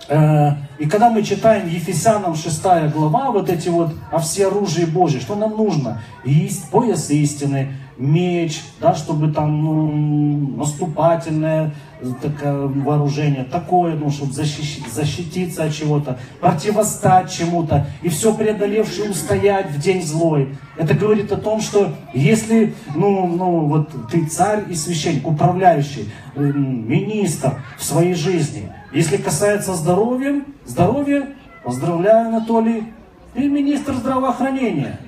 э, 0.07 0.51
и 0.79 0.87
когда 0.87 1.09
мы 1.09 1.23
читаем 1.23 1.67
Ефесянам 1.67 2.35
6 2.35 2.89
глава, 2.89 3.31
вот 3.31 3.49
эти 3.49 3.69
вот 3.69 3.93
о 4.11 4.19
всеоружии 4.19 4.85
Божье, 4.85 5.19
что 5.19 5.35
нам 5.35 5.51
нужно? 5.51 6.01
Есть 6.25 6.69
пояс 6.69 7.09
истины, 7.09 7.73
меч, 7.97 8.61
да, 8.79 8.95
чтобы 8.95 9.31
там 9.31 9.63
ну, 9.63 10.57
наступательное 10.57 11.73
такое, 12.21 12.67
вооружение, 12.67 13.43
такое, 13.43 13.95
ну, 13.95 14.09
чтобы 14.09 14.33
защитить, 14.33 14.91
защититься 14.91 15.63
от 15.65 15.73
чего-то, 15.73 16.19
противостать 16.39 17.31
чему-то, 17.31 17.87
и 18.01 18.09
все 18.09 18.33
преодолевший 18.33 19.09
устоять 19.09 19.71
в 19.71 19.79
день 19.79 20.01
злой. 20.03 20.55
Это 20.77 20.93
говорит 20.93 21.31
о 21.31 21.37
том, 21.37 21.61
что 21.61 21.93
если, 22.13 22.73
ну, 22.95 23.27
ну, 23.27 23.67
вот 23.67 23.89
ты 24.09 24.25
царь 24.25 24.63
и 24.69 24.75
священник, 24.75 25.27
управляющий, 25.27 26.09
министр 26.35 27.61
в 27.77 27.83
своей 27.83 28.15
жизни, 28.15 28.71
если 28.91 29.17
касается 29.17 29.73
здоровья, 29.75 30.43
здоровья, 30.65 31.29
поздравляю, 31.63 32.27
Анатолий, 32.27 32.91
ты 33.33 33.47
министр 33.47 33.93
здравоохранения. 33.93 34.99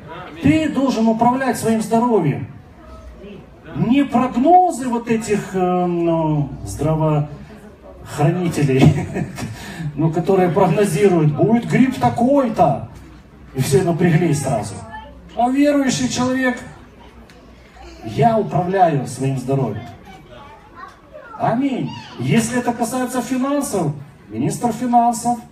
Ты 0.41 0.69
должен 0.69 1.07
управлять 1.07 1.57
своим 1.57 1.81
здоровьем 1.81 2.47
не 3.75 4.05
прогнозы 4.05 4.87
вот 4.87 5.09
этих 5.09 5.53
э, 5.53 5.85
ну, 5.85 6.49
здравоохранителей, 6.63 9.07
ну, 9.95 10.11
которые 10.11 10.49
прогнозируют, 10.49 11.35
будет 11.35 11.69
грипп 11.69 11.99
такой-то, 11.99 12.89
и 13.53 13.61
все 13.61 13.83
напряглись 13.83 14.41
сразу. 14.41 14.73
А 15.37 15.49
верующий 15.49 16.09
человек, 16.09 16.57
я 18.03 18.37
управляю 18.37 19.05
своим 19.07 19.37
здоровьем. 19.37 19.83
Аминь. 21.37 21.89
Если 22.19 22.59
это 22.59 22.71
касается 22.71 23.21
финансов, 23.21 23.91
министр 24.29 24.71
финансов– 24.71 25.37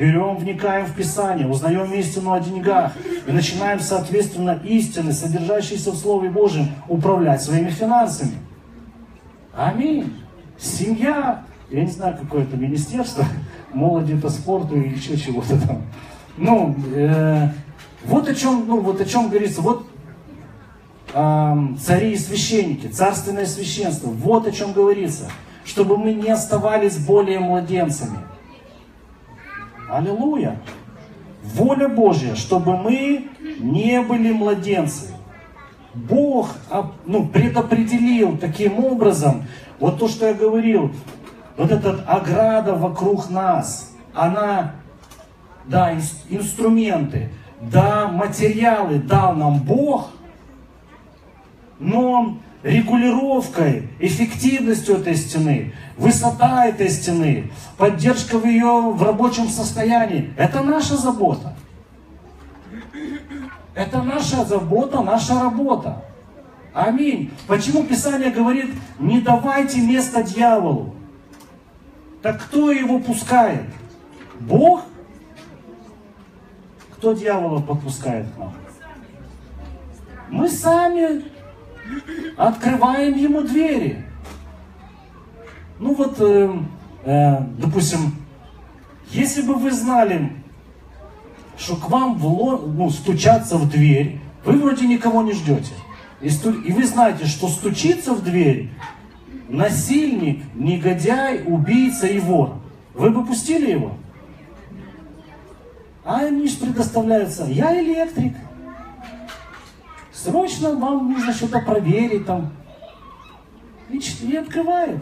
берем, 0.00 0.38
вникаем 0.38 0.86
в 0.86 0.94
Писание, 0.94 1.46
узнаем 1.46 1.92
истину 1.92 2.32
о 2.32 2.40
деньгах 2.40 2.92
и 3.26 3.30
начинаем, 3.30 3.80
соответственно, 3.80 4.58
истины, 4.64 5.12
содержащиеся 5.12 5.90
в 5.90 5.96
Слове 5.96 6.30
Божьем, 6.30 6.68
управлять 6.88 7.42
своими 7.42 7.68
финансами. 7.68 8.32
Аминь. 9.54 10.14
Семья, 10.58 11.44
я 11.70 11.84
не 11.84 11.90
знаю, 11.90 12.16
какое 12.18 12.44
это 12.44 12.56
министерство, 12.56 13.26
молоди 13.74 14.16
по 14.16 14.30
спорту 14.30 14.80
и 14.80 14.88
еще 14.88 15.18
чего-то 15.18 15.60
там. 15.66 15.82
Ну, 16.38 16.74
э, 16.94 17.48
вот 18.06 18.26
о 18.26 18.34
чем, 18.34 18.64
ну, 18.66 18.80
вот 18.80 19.02
о 19.02 19.04
чем 19.04 19.28
говорится, 19.28 19.60
вот 19.60 19.86
э, 21.12 21.56
цари 21.78 22.12
и 22.12 22.16
священники, 22.16 22.86
царственное 22.86 23.44
священство, 23.44 24.08
вот 24.08 24.46
о 24.46 24.52
чем 24.52 24.72
говорится, 24.72 25.30
чтобы 25.66 25.98
мы 25.98 26.14
не 26.14 26.30
оставались 26.30 26.96
более 26.96 27.38
младенцами, 27.38 28.18
Аллилуйя. 29.90 30.60
Воля 31.42 31.88
Божья, 31.88 32.34
чтобы 32.36 32.76
мы 32.76 33.28
не 33.58 34.00
были 34.02 34.32
младенцы. 34.32 35.14
Бог 35.94 36.50
ну, 37.04 37.26
предопределил 37.26 38.38
таким 38.38 38.84
образом, 38.84 39.46
вот 39.80 39.98
то, 39.98 40.06
что 40.06 40.28
я 40.28 40.34
говорил, 40.34 40.92
вот 41.56 41.72
эта 41.72 42.04
ограда 42.06 42.74
вокруг 42.74 43.28
нас, 43.30 43.92
она, 44.14 44.74
да, 45.64 45.92
инструменты, 46.28 47.30
да, 47.60 48.06
материалы 48.06 48.98
дал 48.98 49.34
нам 49.34 49.58
Бог, 49.58 50.10
но 51.80 52.38
регулировкой, 52.62 53.88
эффективностью 53.98 54.96
этой 54.96 55.14
стены, 55.14 55.72
высота 55.96 56.66
этой 56.66 56.90
стены, 56.90 57.50
поддержка 57.78 58.38
в 58.38 58.44
ее 58.44 58.92
в 58.92 59.02
рабочем 59.02 59.48
состоянии. 59.48 60.32
Это 60.36 60.62
наша 60.62 60.96
забота. 60.96 61.56
Это 63.74 64.02
наша 64.02 64.44
забота, 64.44 65.00
наша 65.00 65.40
работа. 65.40 66.04
Аминь. 66.74 67.32
Почему 67.46 67.82
Писание 67.82 68.30
говорит, 68.30 68.74
не 68.98 69.20
давайте 69.20 69.80
место 69.80 70.22
дьяволу? 70.22 70.94
Так 72.22 72.42
кто 72.42 72.70
его 72.70 72.98
пускает? 72.98 73.64
Бог? 74.40 74.82
Кто 76.96 77.14
дьявола 77.14 77.60
подпускает 77.60 78.26
к 78.34 78.38
нам? 78.38 78.52
Мы 80.28 80.48
сами 80.48 81.24
открываем 82.36 83.16
ему 83.16 83.42
двери. 83.42 84.04
Ну 85.78 85.94
вот, 85.94 86.16
э, 86.20 86.50
э, 87.04 87.40
допустим, 87.58 88.14
если 89.10 89.42
бы 89.42 89.54
вы 89.54 89.70
знали, 89.70 90.32
что 91.56 91.76
к 91.76 91.90
вам 91.90 92.18
вло, 92.18 92.58
ну, 92.58 92.90
стучаться 92.90 93.56
в 93.56 93.68
дверь, 93.68 94.20
вы 94.44 94.54
вроде 94.54 94.86
никого 94.86 95.22
не 95.22 95.32
ждете. 95.32 95.72
И, 96.20 96.28
сту, 96.28 96.52
и 96.52 96.72
вы 96.72 96.84
знаете, 96.84 97.26
что 97.26 97.48
стучиться 97.48 98.14
в 98.14 98.22
дверь 98.22 98.70
насильник, 99.50 100.42
негодяй, 100.54 101.42
убийца 101.44 102.06
и 102.06 102.20
вор. 102.20 102.54
Вы 102.94 103.10
бы 103.10 103.24
пустили 103.24 103.72
его? 103.72 103.96
А 106.04 106.20
они 106.20 106.48
же 106.48 106.56
предоставляются, 106.56 107.44
я 107.44 107.78
электрик, 107.80 108.34
Срочно 110.22 110.74
вам 110.74 111.12
нужно 111.12 111.32
что-то 111.32 111.60
проверить 111.60 112.26
там. 112.26 112.52
И, 113.88 113.98
и 113.98 114.36
открывает. 114.36 114.98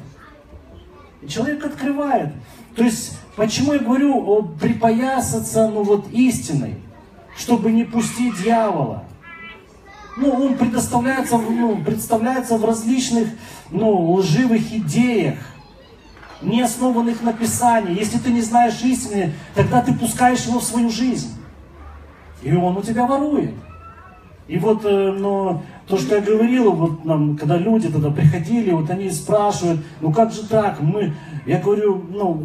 И 1.20 1.28
человек 1.28 1.64
открывает. 1.64 2.32
То 2.76 2.84
есть, 2.84 3.18
почему 3.34 3.72
я 3.72 3.80
говорю 3.80 4.44
припоясаться, 4.60 5.68
ну 5.68 5.82
вот, 5.82 6.08
истиной, 6.12 6.76
чтобы 7.36 7.72
не 7.72 7.82
пустить 7.84 8.40
дьявола. 8.40 9.04
Ну, 10.16 10.30
он 10.30 10.56
предоставляется, 10.56 11.36
ну, 11.36 11.82
представляется 11.84 12.56
в 12.56 12.64
различных, 12.64 13.28
ну, 13.70 14.12
лживых 14.12 14.72
идеях. 14.72 15.38
не 16.40 16.62
основанных 16.62 17.22
на 17.22 17.32
Писании. 17.32 17.98
Если 17.98 18.18
ты 18.18 18.30
не 18.30 18.42
знаешь 18.42 18.80
истины, 18.82 19.32
тогда 19.56 19.82
ты 19.82 19.92
пускаешь 19.92 20.46
его 20.46 20.60
в 20.60 20.64
свою 20.64 20.90
жизнь. 20.90 21.34
И 22.42 22.52
он 22.52 22.76
у 22.76 22.82
тебя 22.82 23.06
ворует. 23.06 23.54
И 24.48 24.58
вот, 24.58 24.84
э, 24.84 25.12
но 25.12 25.62
то, 25.86 25.98
что 25.98 26.16
я 26.16 26.22
говорил, 26.22 26.72
вот 26.72 27.04
нам, 27.04 27.36
когда 27.36 27.58
люди 27.58 27.88
тогда 27.88 28.10
приходили, 28.10 28.70
вот 28.70 28.88
они 28.90 29.10
спрашивают, 29.10 29.80
ну 30.00 30.10
как 30.10 30.32
же 30.32 30.48
так, 30.48 30.80
мы, 30.80 31.12
я 31.46 31.60
говорю, 31.60 32.02
ну, 32.10 32.42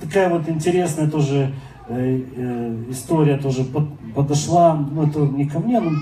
такая 0.00 0.28
вот 0.28 0.48
интересная 0.48 1.08
тоже 1.08 1.52
э, 1.88 2.20
э, 2.36 2.84
история 2.90 3.38
тоже 3.38 3.64
под, 3.64 3.84
подошла, 4.14 4.74
ну 4.74 5.06
это 5.06 5.20
не 5.20 5.46
ко 5.46 5.60
мне, 5.60 5.78
но 5.78 5.92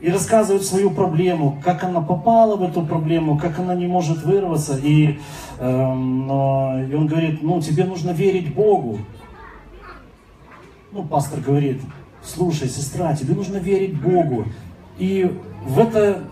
и 0.00 0.10
рассказывает 0.10 0.64
свою 0.64 0.90
проблему, 0.90 1.60
как 1.62 1.84
она 1.84 2.00
попала 2.00 2.56
в 2.56 2.62
эту 2.62 2.86
проблему, 2.86 3.38
как 3.38 3.58
она 3.58 3.74
не 3.74 3.86
может 3.86 4.22
вырваться. 4.24 4.78
И, 4.82 5.18
э, 5.58 5.62
и 5.62 6.94
он 6.94 7.06
говорит, 7.06 7.42
ну 7.42 7.60
тебе 7.60 7.84
нужно 7.84 8.12
верить 8.12 8.54
Богу. 8.54 8.98
Ну, 10.92 11.04
пастор 11.04 11.40
говорит, 11.40 11.82
слушай, 12.24 12.68
сестра, 12.68 13.14
тебе 13.14 13.34
нужно 13.34 13.56
верить 13.56 14.00
Богу. 14.00 14.46
И 14.98 15.30
в 15.64 15.78
это 15.78 16.24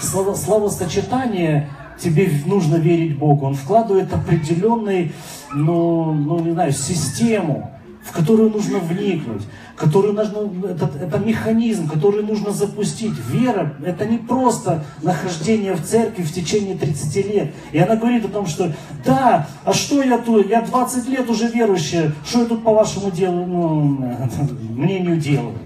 слово, 0.00 0.34
словосочетание 0.34 1.70
тебе 1.98 2.30
нужно 2.44 2.76
верить 2.76 3.18
Богу. 3.18 3.46
Он 3.46 3.54
вкладывает 3.54 4.12
определенный, 4.12 5.12
ну, 5.54 6.12
ну 6.12 6.40
не 6.40 6.52
знаю, 6.52 6.72
систему 6.72 7.70
в 8.06 8.12
которую 8.12 8.50
нужно 8.50 8.78
вникнуть, 8.78 9.42
которую 9.76 10.14
нужно, 10.14 10.50
это, 10.68 10.90
это 11.00 11.18
механизм, 11.18 11.88
который 11.88 12.22
нужно 12.22 12.50
запустить. 12.50 13.12
Вера– 13.28 13.74
это 13.84 14.06
не 14.06 14.18
просто 14.18 14.84
нахождение 15.02 15.74
в 15.74 15.84
церкви 15.84 16.22
в 16.22 16.32
течение 16.32 16.76
30 16.76 17.26
лет. 17.26 17.54
И 17.72 17.78
она 17.78 17.96
говорит 17.96 18.24
о 18.24 18.28
том, 18.28 18.46
что 18.46 18.72
да, 19.04 19.46
а 19.64 19.72
что 19.72 20.02
я 20.02 20.18
тут, 20.18 20.48
я 20.48 20.62
20 20.62 21.08
лет 21.08 21.28
уже 21.28 21.48
верующая, 21.48 22.12
что 22.24 22.40
я 22.40 22.46
тут 22.46 22.64
по 22.64 22.72
вашему 22.72 23.10
делу, 23.10 23.44
ну, 23.44 23.74
мнению 24.70 25.18
делаю? 25.18 25.58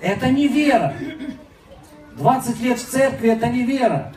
Это 0.00 0.28
не 0.28 0.48
вера. 0.48 0.94
20 2.18 2.60
лет 2.60 2.78
в 2.78 2.86
церкви– 2.86 3.30
это 3.30 3.48
не 3.48 3.64
вера. 3.64 4.12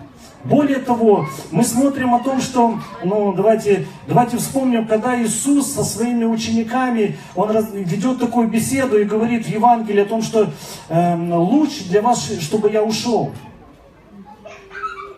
Более 0.46 0.78
того, 0.78 1.28
мы 1.50 1.64
смотрим 1.64 2.14
о 2.14 2.20
том, 2.20 2.40
что, 2.40 2.78
ну, 3.04 3.34
давайте, 3.34 3.88
давайте 4.08 4.38
вспомним, 4.38 4.88
когда 4.88 5.20
Иисус 5.20 5.74
со 5.74 5.84
своими 5.84 6.24
учениками, 6.24 7.18
он 7.34 7.50
раз, 7.50 7.72
ведет 7.74 8.20
такую 8.20 8.48
беседу 8.48 9.00
и 9.00 9.06
говорит 9.06 9.48
в 9.48 9.50
Евангелии 9.50 10.04
о 10.04 10.06
том, 10.06 10.22
что 10.22 10.52
э, 10.90 11.16
лучше 11.36 11.86
для 11.90 12.04
вас, 12.04 12.32
чтобы 12.42 12.70
я 12.70 12.84
ушел. 12.84 13.32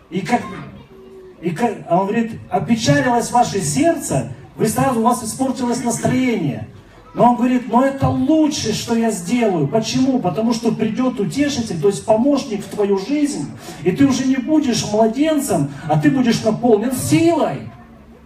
И 0.09 0.21
как, 0.21 0.41
и 1.41 1.49
как, 1.49 1.73
а 1.89 1.99
он 1.99 2.07
говорит, 2.07 2.39
опечалилось 2.49 3.30
ваше 3.32 3.59
сердце, 3.59 4.32
вы 4.55 4.69
сразу, 4.69 5.01
у 5.01 5.03
вас 5.03 5.21
испортилось 5.25 5.84
настроение. 5.84 6.69
Но 7.18 7.32
он 7.32 7.36
говорит, 7.36 7.68
но 7.68 7.84
это 7.84 8.07
лучшее, 8.09 8.76
что 8.76 8.95
я 8.95 9.09
сделаю. 9.09 9.68
Почему? 9.68 10.20
Потому 10.20 10.53
что 10.53 10.72
придет 10.72 11.20
утешитель, 11.20 11.82
то 11.82 11.88
есть 11.88 12.05
помощник 12.05 12.63
в 12.63 12.70
твою 12.70 12.99
жизнь, 12.99 13.49
и 13.84 13.91
ты 13.91 14.05
уже 14.05 14.26
не 14.26 14.36
будешь 14.36 14.86
младенцем, 14.91 15.72
а 15.89 15.99
ты 15.99 16.11
будешь 16.11 16.43
наполнен 16.43 16.91
силой, 16.91 17.72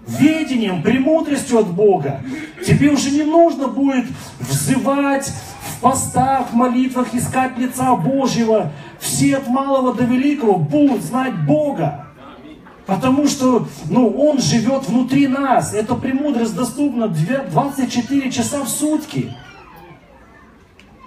ведением, 0.05 0.83
премудростью 0.83 1.59
от 1.59 1.67
Бога. 1.67 2.21
Тебе 2.67 2.89
уже 2.89 3.11
не 3.11 3.23
нужно 3.23 3.69
будет 3.69 4.07
взывать 4.41 5.31
в 5.69 5.79
постах, 5.79 6.51
молитвах, 6.51 7.15
искать 7.15 7.57
лица 7.57 7.95
Божьего. 7.95 8.73
Все 8.99 9.37
от 9.37 9.47
малого 9.47 9.93
до 9.93 10.03
великого 10.03 10.57
будут 10.57 11.01
знать 11.01 11.45
Бога. 11.45 12.07
Потому 12.91 13.25
что 13.25 13.67
ну, 13.89 14.09
Он 14.09 14.37
живет 14.41 14.89
внутри 14.89 15.25
нас. 15.25 15.73
Эта 15.73 15.95
премудрость 15.95 16.53
доступна 16.53 17.07
24 17.07 18.31
часа 18.31 18.63
в 18.63 18.67
сутки. 18.67 19.33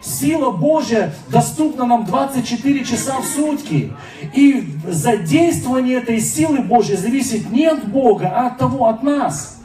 Сила 0.01 0.51
Божья 0.51 1.15
доступна 1.29 1.85
нам 1.85 2.07
24 2.07 2.85
часа 2.87 3.19
в 3.21 3.27
сутки. 3.27 3.93
И 4.33 4.67
задействование 4.89 5.99
этой 5.99 6.21
силы 6.21 6.61
Божьей 6.61 6.97
зависит 6.97 7.51
не 7.51 7.67
от 7.67 7.87
Бога, 7.87 8.33
а 8.35 8.47
от 8.47 8.57
того, 8.57 8.87
от 8.87 9.03
нас. 9.03 9.61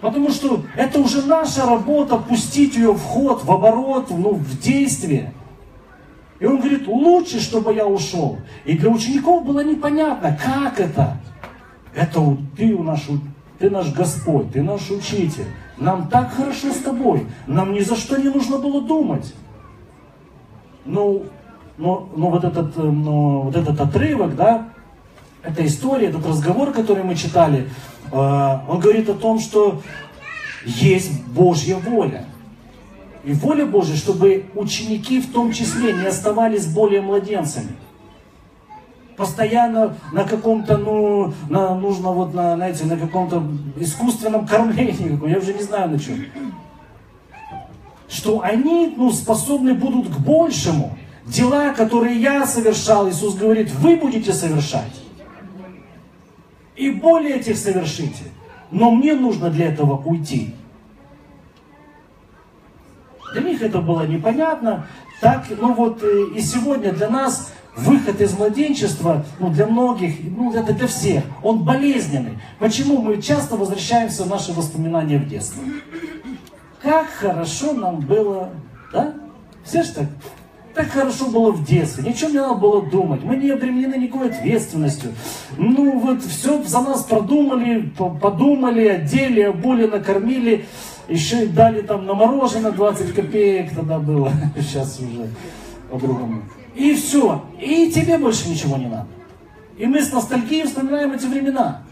Потому 0.00 0.30
что 0.30 0.64
это 0.76 0.98
уже 0.98 1.22
наша 1.22 1.64
работа 1.64 2.16
пустить 2.16 2.74
ее 2.74 2.92
в 2.92 3.02
ход, 3.02 3.44
в 3.44 3.52
оборот, 3.52 4.10
ну, 4.10 4.34
в 4.34 4.58
действие. 4.58 5.32
И 6.40 6.46
он 6.46 6.58
говорит, 6.58 6.86
лучше, 6.86 7.40
чтобы 7.40 7.74
я 7.74 7.86
ушел. 7.86 8.38
И 8.64 8.76
для 8.76 8.90
учеников 8.90 9.44
было 9.44 9.62
непонятно, 9.62 10.36
как 10.42 10.80
это. 10.80 11.16
Это 11.94 12.36
ты 12.56 12.76
наш, 12.76 13.02
ты 13.58 13.70
наш 13.70 13.92
Господь, 13.92 14.52
ты 14.52 14.62
наш 14.62 14.90
учитель. 14.90 15.46
Нам 15.78 16.08
так 16.08 16.32
хорошо 16.32 16.72
с 16.72 16.78
тобой. 16.78 17.26
Нам 17.46 17.72
ни 17.72 17.80
за 17.80 17.96
что 17.96 18.16
не 18.16 18.28
нужно 18.28 18.58
было 18.58 18.82
думать. 18.82 19.32
Ну, 20.84 21.24
но, 21.78 22.08
но 22.16 22.30
вот, 22.30 22.44
этот, 22.44 22.76
но 22.76 23.42
вот 23.42 23.56
этот 23.56 23.80
отрывок, 23.80 24.36
да, 24.36 24.68
эта 25.42 25.64
история, 25.66 26.08
этот 26.08 26.26
разговор, 26.26 26.72
который 26.72 27.04
мы 27.04 27.14
читали, 27.14 27.68
э, 28.10 28.16
он 28.16 28.80
говорит 28.80 29.08
о 29.08 29.14
том, 29.14 29.38
что 29.38 29.80
есть 30.64 31.24
Божья 31.26 31.76
воля. 31.76 32.26
И 33.24 33.32
воля 33.32 33.64
Божья, 33.64 33.96
чтобы 33.96 34.46
ученики 34.54 35.20
в 35.20 35.32
том 35.32 35.52
числе 35.52 35.92
не 35.94 36.06
оставались 36.06 36.66
более 36.66 37.00
младенцами. 37.00 37.70
Постоянно 39.16 39.96
на 40.12 40.24
каком-то, 40.24 40.76
ну, 40.76 41.32
на, 41.48 41.74
нужно 41.74 42.10
вот, 42.10 42.34
на, 42.34 42.56
знаете, 42.56 42.84
на 42.84 42.98
каком-то 42.98 43.42
искусственном 43.76 44.46
кормлении, 44.46 45.18
я 45.28 45.38
уже 45.38 45.54
не 45.54 45.62
знаю 45.62 45.90
на 45.90 45.98
чем. 45.98 46.26
Что 48.08 48.42
они, 48.42 48.92
ну, 48.96 49.10
способны 49.10 49.72
будут 49.72 50.08
к 50.08 50.18
большему. 50.18 50.96
Дела, 51.26 51.72
которые 51.72 52.20
я 52.20 52.46
совершал, 52.46 53.08
Иисус 53.08 53.34
говорит, 53.36 53.70
вы 53.70 53.96
будете 53.96 54.34
совершать. 54.34 55.00
И 56.76 56.90
более 56.90 57.36
этих 57.36 57.56
совершите. 57.56 58.24
Но 58.70 58.90
мне 58.90 59.14
нужно 59.14 59.48
для 59.48 59.68
этого 59.68 59.96
уйти. 60.04 60.54
Для 63.34 63.42
них 63.42 63.62
это 63.62 63.80
было 63.80 64.06
непонятно. 64.06 64.86
Так, 65.20 65.46
ну 65.60 65.74
вот 65.74 66.02
э, 66.02 66.26
и 66.36 66.40
сегодня 66.40 66.92
для 66.92 67.10
нас 67.10 67.52
выход 67.76 68.20
из 68.20 68.38
младенчества, 68.38 69.24
ну 69.40 69.50
для 69.50 69.66
многих, 69.66 70.14
ну 70.36 70.52
это 70.52 70.72
для 70.72 70.86
всех, 70.86 71.24
он 71.42 71.64
болезненный. 71.64 72.38
Почему 72.60 73.02
мы 73.02 73.20
часто 73.20 73.56
возвращаемся 73.56 74.22
в 74.22 74.28
наши 74.28 74.52
воспоминания 74.52 75.18
в 75.18 75.28
детство? 75.28 75.62
Как 76.80 77.08
хорошо 77.08 77.72
нам 77.72 78.00
было, 78.00 78.50
да? 78.92 79.14
Все 79.64 79.82
же 79.82 79.92
так 79.92 80.06
так 80.74 80.88
хорошо 80.88 81.26
было 81.26 81.52
в 81.52 81.64
детстве, 81.64 82.02
ничего 82.10 82.30
не 82.30 82.38
надо 82.38 82.54
было 82.54 82.82
думать, 82.82 83.22
мы 83.22 83.36
не 83.36 83.50
обременены 83.50 83.94
никакой 83.94 84.30
ответственностью. 84.30 85.12
Ну 85.56 86.00
вот 86.00 86.22
все 86.24 86.60
за 86.64 86.80
нас 86.80 87.04
продумали, 87.04 87.92
подумали, 88.20 88.88
одели, 88.88 89.42
обули, 89.42 89.86
накормили. 89.86 90.66
Еще 91.08 91.44
и 91.44 91.48
дали 91.48 91.82
там 91.82 92.06
на 92.06 92.14
мороженое 92.14 92.72
20 92.72 93.14
копеек 93.14 93.74
тогда 93.74 93.98
было, 93.98 94.32
сейчас 94.56 94.98
уже 95.00 95.28
по-другому. 95.90 96.42
И 96.74 96.94
все. 96.94 97.44
И 97.60 97.90
тебе 97.90 98.18
больше 98.18 98.48
ничего 98.48 98.76
не 98.76 98.86
надо. 98.86 99.06
И 99.76 99.86
мы 99.86 100.02
с 100.02 100.12
ностальгией 100.12 100.66
вспоминаем 100.66 101.12
эти 101.12 101.26
времена. 101.26 101.82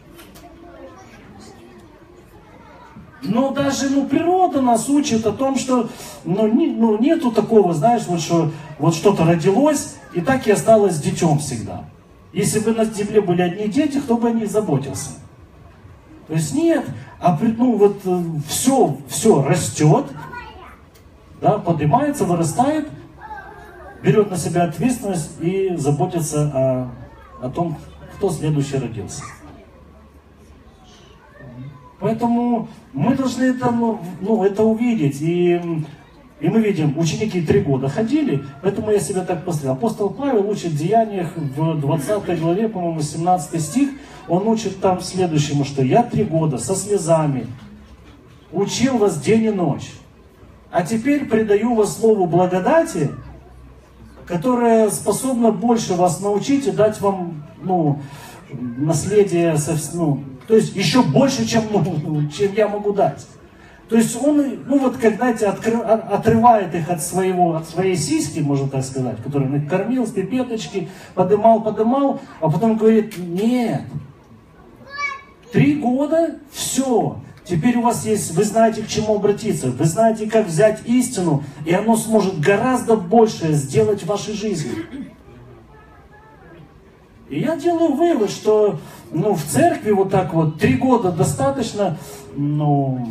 Но 3.22 3.50
даже 3.50 3.88
ну, 3.90 4.06
природа 4.06 4.60
нас 4.60 4.88
учит 4.88 5.24
о 5.26 5.32
том, 5.32 5.56
что 5.56 5.88
ну, 6.24 6.48
не, 6.48 6.66
ну, 6.68 6.98
нету 6.98 7.30
такого, 7.30 7.72
знаешь, 7.72 8.02
вот, 8.06 8.20
что 8.20 8.50
вот 8.78 8.94
что-то 8.94 9.24
родилось, 9.24 9.96
и 10.12 10.20
так 10.20 10.46
и 10.48 10.50
осталось 10.50 10.98
детем 10.98 11.38
всегда. 11.38 11.84
Если 12.32 12.58
бы 12.58 12.72
на 12.72 12.84
земле 12.84 13.20
были 13.20 13.42
одни 13.42 13.68
дети, 13.68 13.98
кто 13.98 14.16
бы 14.16 14.28
о 14.28 14.32
них 14.32 14.50
заботился? 14.50 15.10
То 16.28 16.34
есть 16.34 16.54
нет, 16.54 16.84
а 17.20 17.38
ну 17.40 17.76
вот 17.76 18.00
все, 18.48 18.88
э, 18.88 18.92
все 19.08 19.42
растет, 19.42 20.06
да, 21.40 21.58
поднимается, 21.58 22.24
вырастает, 22.24 22.88
берет 24.02 24.30
на 24.30 24.36
себя 24.36 24.64
ответственность 24.64 25.40
и 25.40 25.74
заботится 25.76 26.90
о, 27.40 27.46
о 27.46 27.50
том, 27.50 27.76
кто 28.16 28.30
следующий 28.30 28.78
родился. 28.78 29.22
Поэтому 32.02 32.68
мы 32.92 33.14
должны 33.14 33.44
это, 33.44 33.70
ну, 33.70 34.00
ну, 34.20 34.44
это 34.44 34.64
увидеть. 34.64 35.18
И, 35.20 35.60
и 36.42 36.48
мы 36.48 36.60
видим, 36.60 36.98
ученики 36.98 37.40
три 37.40 37.60
года 37.60 37.88
ходили, 37.88 38.44
поэтому 38.62 38.90
я 38.90 38.98
себя 38.98 39.22
так 39.22 39.44
поставил. 39.44 39.74
Апостол 39.74 40.10
Павел 40.10 40.50
учит 40.50 40.72
в 40.72 40.76
Деяниях 40.76 41.36
в 41.36 41.80
20 41.80 42.40
главе, 42.40 42.68
по-моему, 42.68 43.00
17 43.00 43.62
стих, 43.62 43.90
он 44.26 44.48
учит 44.48 44.80
там 44.80 45.00
следующему, 45.00 45.64
что 45.64 45.82
я 45.82 46.02
три 46.02 46.24
года 46.24 46.58
со 46.58 46.74
слезами 46.74 47.46
учил 48.50 48.98
вас 48.98 49.20
день 49.20 49.44
и 49.44 49.50
ночь, 49.50 49.92
а 50.72 50.82
теперь 50.82 51.26
предаю 51.26 51.74
вас 51.74 51.96
слову 51.96 52.26
благодати, 52.26 53.12
которая 54.26 54.90
способна 54.90 55.52
больше 55.52 55.94
вас 55.94 56.20
научить 56.20 56.66
и 56.66 56.72
дать 56.72 57.00
вам, 57.00 57.44
ну, 57.62 58.00
наследие, 58.50 59.56
ну, 59.94 60.24
то 60.48 60.56
есть 60.56 60.74
еще 60.74 61.04
больше, 61.04 61.46
чем, 61.46 61.62
ну, 61.70 62.28
чем 62.36 62.52
я 62.54 62.66
могу 62.66 62.92
дать. 62.92 63.24
То 63.92 63.98
есть 63.98 64.16
он, 64.24 64.64
ну 64.68 64.78
вот, 64.78 64.96
как, 64.96 65.16
знаете, 65.16 65.44
откры, 65.44 65.76
отрывает 65.76 66.74
их 66.74 66.88
от, 66.88 67.02
своего, 67.02 67.56
от 67.56 67.68
своей 67.68 67.94
сиськи, 67.94 68.40
можно 68.40 68.66
так 68.66 68.84
сказать, 68.84 69.22
который 69.22 69.46
он 69.46 69.56
их 69.56 69.68
кормил 69.68 70.06
с 70.06 70.12
пипеточки, 70.12 70.88
подымал, 71.14 71.62
подымал, 71.62 72.18
а 72.40 72.50
потом 72.50 72.78
говорит, 72.78 73.18
нет, 73.18 73.82
три 75.52 75.74
года, 75.74 76.36
все, 76.50 77.18
Теперь 77.44 77.76
у 77.76 77.82
вас 77.82 78.06
есть, 78.06 78.34
вы 78.34 78.44
знаете, 78.44 78.82
к 78.82 78.86
чему 78.86 79.16
обратиться, 79.16 79.70
вы 79.70 79.84
знаете, 79.84 80.30
как 80.30 80.46
взять 80.46 80.86
истину, 80.86 81.44
и 81.66 81.74
оно 81.74 81.96
сможет 81.96 82.40
гораздо 82.40 82.96
больше 82.96 83.52
сделать 83.52 84.04
в 84.04 84.06
вашей 84.06 84.32
жизни. 84.32 84.72
И 87.28 87.40
я 87.40 87.56
делаю 87.56 87.94
вывод, 87.94 88.30
что 88.30 88.78
ну, 89.10 89.34
в 89.34 89.42
церкви 89.42 89.90
вот 89.90 90.10
так 90.10 90.32
вот 90.32 90.58
три 90.58 90.76
года 90.76 91.10
достаточно, 91.10 91.98
ну, 92.36 93.06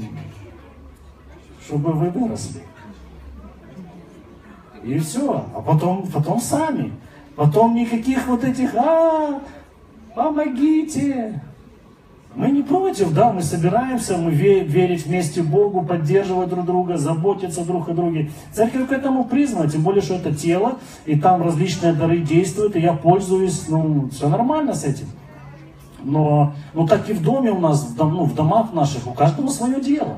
чтобы 1.72 1.94
вы 1.94 2.10
выросли. 2.10 2.62
И 4.84 5.00
все. 5.00 5.46
А 5.56 5.62
потом, 5.62 6.06
потом 6.14 6.42
сами. 6.42 6.92
Потом 7.38 7.76
никаких 7.76 8.28
вот 8.28 8.44
этих, 8.44 8.76
а, 8.76 9.40
помогите, 10.14 11.42
мы 12.36 12.52
не 12.52 12.62
против, 12.62 13.14
да, 13.14 13.32
мы 13.32 13.42
собираемся, 13.42 14.18
мы 14.18 14.32
верить 14.32 15.06
вместе 15.06 15.42
Богу, 15.42 15.82
поддерживать 15.84 16.50
друг 16.50 16.66
друга, 16.66 16.98
заботиться 16.98 17.64
друг 17.64 17.88
о 17.88 17.94
друге. 17.94 18.32
Церковь 18.52 18.90
к 18.90 18.92
этому 18.92 19.24
призвана, 19.24 19.70
тем 19.70 19.82
более, 19.82 20.02
что 20.02 20.16
это 20.16 20.36
тело, 20.36 20.78
и 21.06 21.18
там 21.18 21.42
различные 21.42 21.94
дары 21.94 22.18
действуют, 22.20 22.76
и 22.76 22.82
я 22.82 22.94
пользуюсь, 22.94 23.70
ну, 23.70 24.10
все 24.10 24.28
нормально 24.28 24.74
с 24.74 24.84
этим. 24.84 25.08
Но, 26.04 26.54
ну, 26.74 26.86
так 26.86 27.10
и 27.10 27.14
в 27.14 27.24
доме 27.24 27.52
у 27.52 27.60
нас, 27.60 27.84
в, 27.84 27.96
дом, 27.96 28.14
ну, 28.14 28.26
в 28.26 28.36
домах 28.36 28.74
наших, 28.74 29.08
у 29.08 29.14
каждого 29.14 29.48
свое 29.48 29.82
дело. 29.82 30.18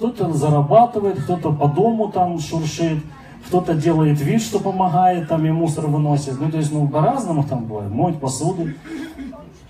Кто-то 0.00 0.32
зарабатывает, 0.32 1.22
кто-то 1.22 1.52
по 1.52 1.68
дому 1.68 2.10
там 2.10 2.40
шуршит, 2.40 3.04
кто-то 3.46 3.74
делает 3.74 4.18
вид, 4.18 4.40
что 4.40 4.58
помогает, 4.58 5.28
там 5.28 5.44
и 5.44 5.50
мусор 5.50 5.88
выносит. 5.88 6.40
Ну, 6.40 6.50
то 6.50 6.56
есть, 6.56 6.72
ну, 6.72 6.88
по-разному 6.88 7.44
там 7.44 7.66
бывает. 7.66 7.92
Моет 7.92 8.18
посуду 8.18 8.70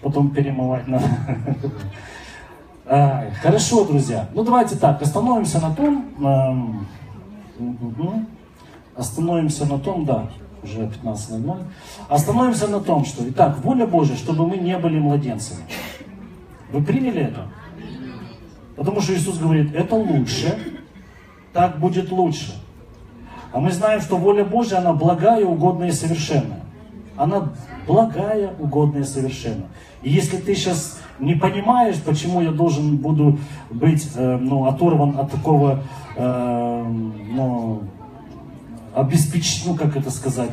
потом 0.01 0.31
перемывать 0.31 0.87
надо. 0.87 1.09
Хорошо, 3.43 3.85
друзья. 3.85 4.29
Ну 4.33 4.45
давайте 4.45 4.77
так, 4.77 5.03
остановимся 5.03 5.61
на 5.61 5.75
том, 5.75 6.07
эм, 6.23 6.87
остановимся 8.97 9.67
на 9.67 9.81
том, 9.81 10.05
да, 10.05 10.29
уже 10.63 10.83
15.00. 11.03 11.65
Остановимся 12.09 12.69
на 12.69 12.79
том, 12.79 13.05
что, 13.05 13.29
итак, 13.29 13.59
воля 13.65 13.85
Божья, 13.85 14.15
чтобы 14.15 14.47
мы 14.47 14.59
не 14.59 14.79
были 14.79 15.01
младенцами. 15.01 15.65
Вы 16.73 16.85
приняли 16.85 17.23
это? 17.23 17.49
Потому 18.81 19.03
что 19.03 19.13
Иисус 19.13 19.37
говорит, 19.37 19.75
это 19.75 19.95
лучше, 19.95 20.59
так 21.53 21.79
будет 21.79 22.11
лучше. 22.11 22.55
А 23.53 23.61
мы 23.61 23.73
знаем, 23.73 24.01
что 24.01 24.17
воля 24.17 24.43
Божья, 24.43 24.79
она 24.79 24.95
благая, 24.95 25.45
угодная 25.45 25.89
и 25.89 25.93
совершенная. 25.93 26.63
Она 27.15 27.53
благая, 27.87 28.55
угодная 28.59 29.03
и 29.03 29.05
совершенная. 29.05 29.69
И 30.01 30.09
если 30.09 30.39
ты 30.39 30.55
сейчас 30.55 30.99
не 31.19 31.35
понимаешь, 31.35 31.97
почему 32.03 32.41
я 32.41 32.53
должен 32.53 32.97
буду 32.97 33.39
быть 33.69 34.09
э, 34.15 34.39
ну, 34.39 34.65
оторван 34.65 35.19
от 35.19 35.31
такого, 35.31 35.83
э, 36.17 36.85
ну, 37.35 37.83
обеспечить, 38.95 39.67
ну, 39.67 39.75
как 39.75 39.95
это 39.95 40.11
сказать, 40.11 40.53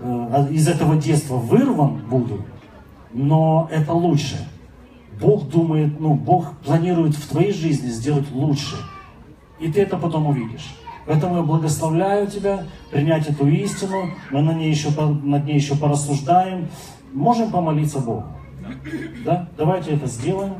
э, 0.00 0.46
из 0.50 0.66
этого 0.66 0.96
детства 0.96 1.34
вырван 1.34 1.98
буду, 2.08 2.40
но 3.12 3.68
это 3.70 3.92
лучше. 3.92 4.48
Бог 5.20 5.48
думает, 5.48 5.98
ну, 5.98 6.14
Бог 6.14 6.56
планирует 6.64 7.14
в 7.14 7.28
твоей 7.28 7.52
жизни 7.52 7.88
сделать 7.88 8.30
лучше. 8.32 8.76
И 9.58 9.72
ты 9.72 9.82
это 9.82 9.96
потом 9.96 10.26
увидишь. 10.26 10.76
Поэтому 11.06 11.36
я 11.36 11.42
благословляю 11.42 12.26
тебя 12.26 12.64
принять 12.90 13.28
эту 13.28 13.46
истину. 13.46 14.10
Мы 14.30 14.42
на 14.42 14.52
ней 14.52 14.70
еще, 14.70 14.90
над 14.90 15.46
ней 15.46 15.54
еще 15.54 15.76
порассуждаем. 15.76 16.68
Можем 17.12 17.50
помолиться 17.50 18.00
Богу. 18.00 18.24
Да? 19.24 19.48
Давайте 19.56 19.92
это 19.92 20.06
сделаем. 20.06 20.56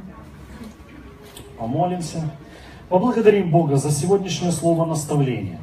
Помолимся. 1.58 2.30
Поблагодарим 2.88 3.50
Бога 3.50 3.76
за 3.76 3.90
сегодняшнее 3.90 4.52
слово 4.52 4.86
наставления. 4.86 5.60